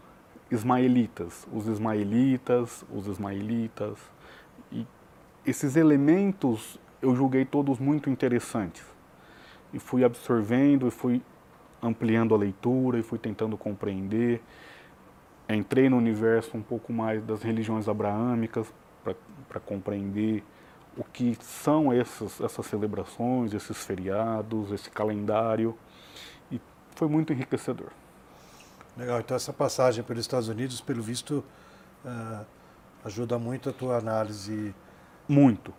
ismaelitas, 0.50 1.46
os 1.52 1.66
ismaelitas, 1.66 2.84
os 2.92 3.06
ismaelitas. 3.06 3.98
E 4.70 4.86
esses 5.44 5.76
elementos 5.76 6.78
eu 7.00 7.14
julguei 7.14 7.44
todos 7.44 7.78
muito 7.78 8.10
interessantes. 8.10 8.84
E 9.72 9.78
fui 9.78 10.04
absorvendo, 10.04 10.88
e 10.88 10.90
fui 10.90 11.22
ampliando 11.82 12.34
a 12.34 12.38
leitura, 12.38 12.98
e 12.98 13.02
fui 13.02 13.18
tentando 13.18 13.56
compreender. 13.56 14.42
Entrei 15.48 15.88
no 15.88 15.96
universo 15.96 16.56
um 16.56 16.62
pouco 16.62 16.92
mais 16.92 17.22
das 17.24 17.42
religiões 17.42 17.88
abraâmicas 17.88 18.72
para 19.48 19.60
compreender 19.60 20.44
o 21.00 21.04
que 21.04 21.34
são 21.40 21.90
essas, 21.90 22.38
essas 22.42 22.66
celebrações, 22.66 23.54
esses 23.54 23.78
feriados, 23.78 24.70
esse 24.70 24.90
calendário. 24.90 25.74
E 26.52 26.60
foi 26.94 27.08
muito 27.08 27.32
enriquecedor. 27.32 27.88
Legal, 28.98 29.18
então 29.18 29.34
essa 29.34 29.50
passagem 29.50 30.04
pelos 30.04 30.20
Estados 30.20 30.48
Unidos, 30.48 30.82
pelo 30.82 31.02
visto, 31.02 31.42
uh, 32.04 32.44
ajuda 33.02 33.38
muito 33.38 33.70
a 33.70 33.72
tua 33.72 33.96
análise. 33.96 34.74
Muito, 35.26 35.72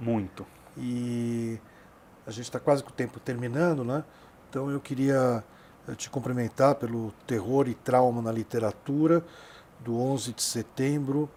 muito. 0.00 0.46
E 0.78 1.60
a 2.26 2.30
gente 2.30 2.44
está 2.44 2.58
quase 2.58 2.82
com 2.82 2.88
o 2.88 2.94
tempo 2.94 3.20
terminando, 3.20 3.84
né? 3.84 4.02
Então 4.48 4.70
eu 4.70 4.80
queria 4.80 5.44
eh, 5.86 5.94
te 5.94 6.08
cumprimentar 6.08 6.76
pelo 6.76 7.12
terror 7.26 7.68
e 7.68 7.74
trauma 7.74 8.22
na 8.22 8.32
literatura 8.32 9.22
do 9.80 10.00
11 10.00 10.32
de 10.32 10.42
setembro, 10.42 11.28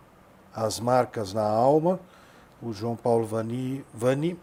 As 0.55 0.79
Marcas 0.79 1.33
na 1.33 1.43
Alma, 1.43 1.99
o 2.63 2.73
João 2.73 2.95
Paulo 2.95 3.25
Vani, 3.25 3.83
Vani 3.93 4.39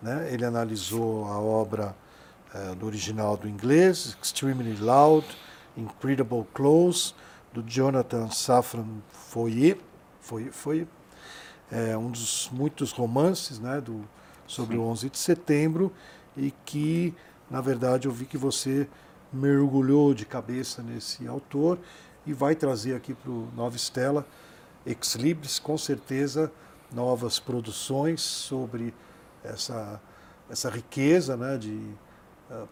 né? 0.00 0.28
ele 0.32 0.44
analisou 0.44 1.26
a 1.26 1.38
obra 1.38 1.94
uh, 2.54 2.74
do 2.74 2.86
original 2.86 3.36
do 3.36 3.48
inglês, 3.48 4.16
Extremely 4.22 4.76
Loud, 4.76 5.26
Incredible 5.76 6.46
Close, 6.54 7.14
do 7.52 7.62
Jonathan 7.62 8.30
Safran 8.30 8.86
Foyer, 9.10 9.78
foi, 10.20 10.50
foi 10.50 10.86
é, 11.70 11.96
um 11.96 12.10
dos 12.10 12.48
muitos 12.52 12.92
romances 12.92 13.58
né, 13.58 13.80
do, 13.80 14.04
sobre 14.46 14.76
Sim. 14.76 14.82
o 14.82 14.86
11 14.86 15.10
de 15.10 15.18
setembro 15.18 15.92
e 16.36 16.52
que, 16.64 17.14
na 17.50 17.60
verdade, 17.60 18.06
eu 18.06 18.12
vi 18.12 18.24
que 18.24 18.38
você 18.38 18.88
mergulhou 19.32 20.14
de 20.14 20.24
cabeça 20.24 20.82
nesse 20.82 21.26
autor 21.26 21.78
e 22.26 22.32
vai 22.32 22.54
trazer 22.54 22.94
aqui 22.94 23.14
para 23.14 23.30
o 23.30 23.48
Nova 23.56 23.76
Estela, 23.76 24.26
Ex 24.86 25.14
Libris, 25.14 25.58
com 25.58 25.76
certeza, 25.76 26.52
novas 26.92 27.38
produções 27.38 28.20
sobre 28.20 28.94
essa, 29.42 30.00
essa 30.48 30.68
riqueza 30.70 31.36
né, 31.36 31.56
de 31.56 31.94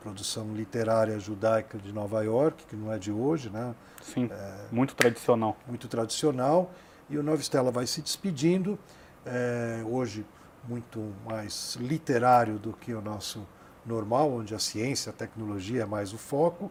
produção 0.02 0.52
literária 0.54 1.18
judaica 1.20 1.78
de 1.78 1.92
Nova 1.92 2.22
York, 2.22 2.66
que 2.66 2.74
não 2.74 2.92
é 2.92 2.98
de 2.98 3.12
hoje, 3.12 3.48
né? 3.48 3.74
Sim, 4.02 4.28
é, 4.30 4.64
muito 4.72 4.94
tradicional. 4.94 5.56
Muito 5.68 5.86
tradicional. 5.86 6.72
E 7.08 7.16
o 7.16 7.22
Nova 7.22 7.40
Estela 7.40 7.70
vai 7.70 7.86
se 7.86 8.02
despedindo, 8.02 8.76
é, 9.24 9.82
hoje 9.86 10.26
muito 10.68 11.14
mais 11.24 11.76
literário 11.80 12.58
do 12.58 12.72
que 12.72 12.92
o 12.92 13.00
nosso 13.00 13.46
normal, 13.86 14.30
onde 14.30 14.54
a 14.54 14.58
ciência, 14.58 15.10
a 15.10 15.12
tecnologia 15.12 15.82
é 15.82 15.86
mais 15.86 16.12
o 16.12 16.18
foco, 16.18 16.70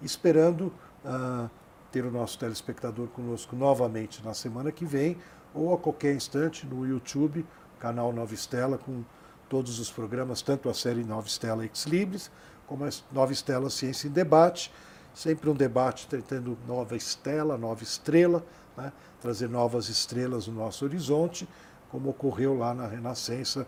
esperando 0.00 0.72
uh, 1.04 1.50
ter 1.90 2.04
o 2.04 2.10
nosso 2.10 2.38
telespectador 2.38 3.08
conosco 3.08 3.56
novamente 3.56 4.24
na 4.24 4.32
semana 4.32 4.70
que 4.70 4.84
vem, 4.84 5.18
ou 5.54 5.74
a 5.74 5.78
qualquer 5.78 6.14
instante 6.14 6.66
no 6.66 6.86
YouTube, 6.86 7.44
canal 7.78 8.12
Nova 8.12 8.34
Estela, 8.34 8.78
com 8.78 9.02
todos 9.48 9.78
os 9.78 9.90
programas, 9.90 10.40
tanto 10.40 10.68
a 10.68 10.74
série 10.74 11.04
Nova 11.04 11.26
Estela 11.26 11.64
Ex 11.64 11.84
Libris, 11.84 12.30
como 12.66 12.84
a 12.84 12.90
Nova 13.10 13.32
Estela 13.32 13.68
Ciência 13.68 14.08
em 14.08 14.10
Debate, 14.10 14.72
sempre 15.14 15.50
um 15.50 15.54
debate 15.54 16.06
tentando 16.06 16.56
nova 16.66 16.96
estela, 16.96 17.58
nova 17.58 17.82
estrela, 17.82 18.44
né? 18.76 18.92
trazer 19.20 19.48
novas 19.48 19.88
estrelas 19.88 20.46
no 20.46 20.54
nosso 20.54 20.84
horizonte, 20.84 21.46
como 21.90 22.08
ocorreu 22.08 22.56
lá 22.56 22.72
na 22.72 22.86
Renascença 22.86 23.66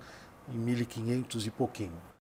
em 0.49 0.57
1500 0.57 1.47
e 1.47 1.51
pouquinho. 1.51 2.05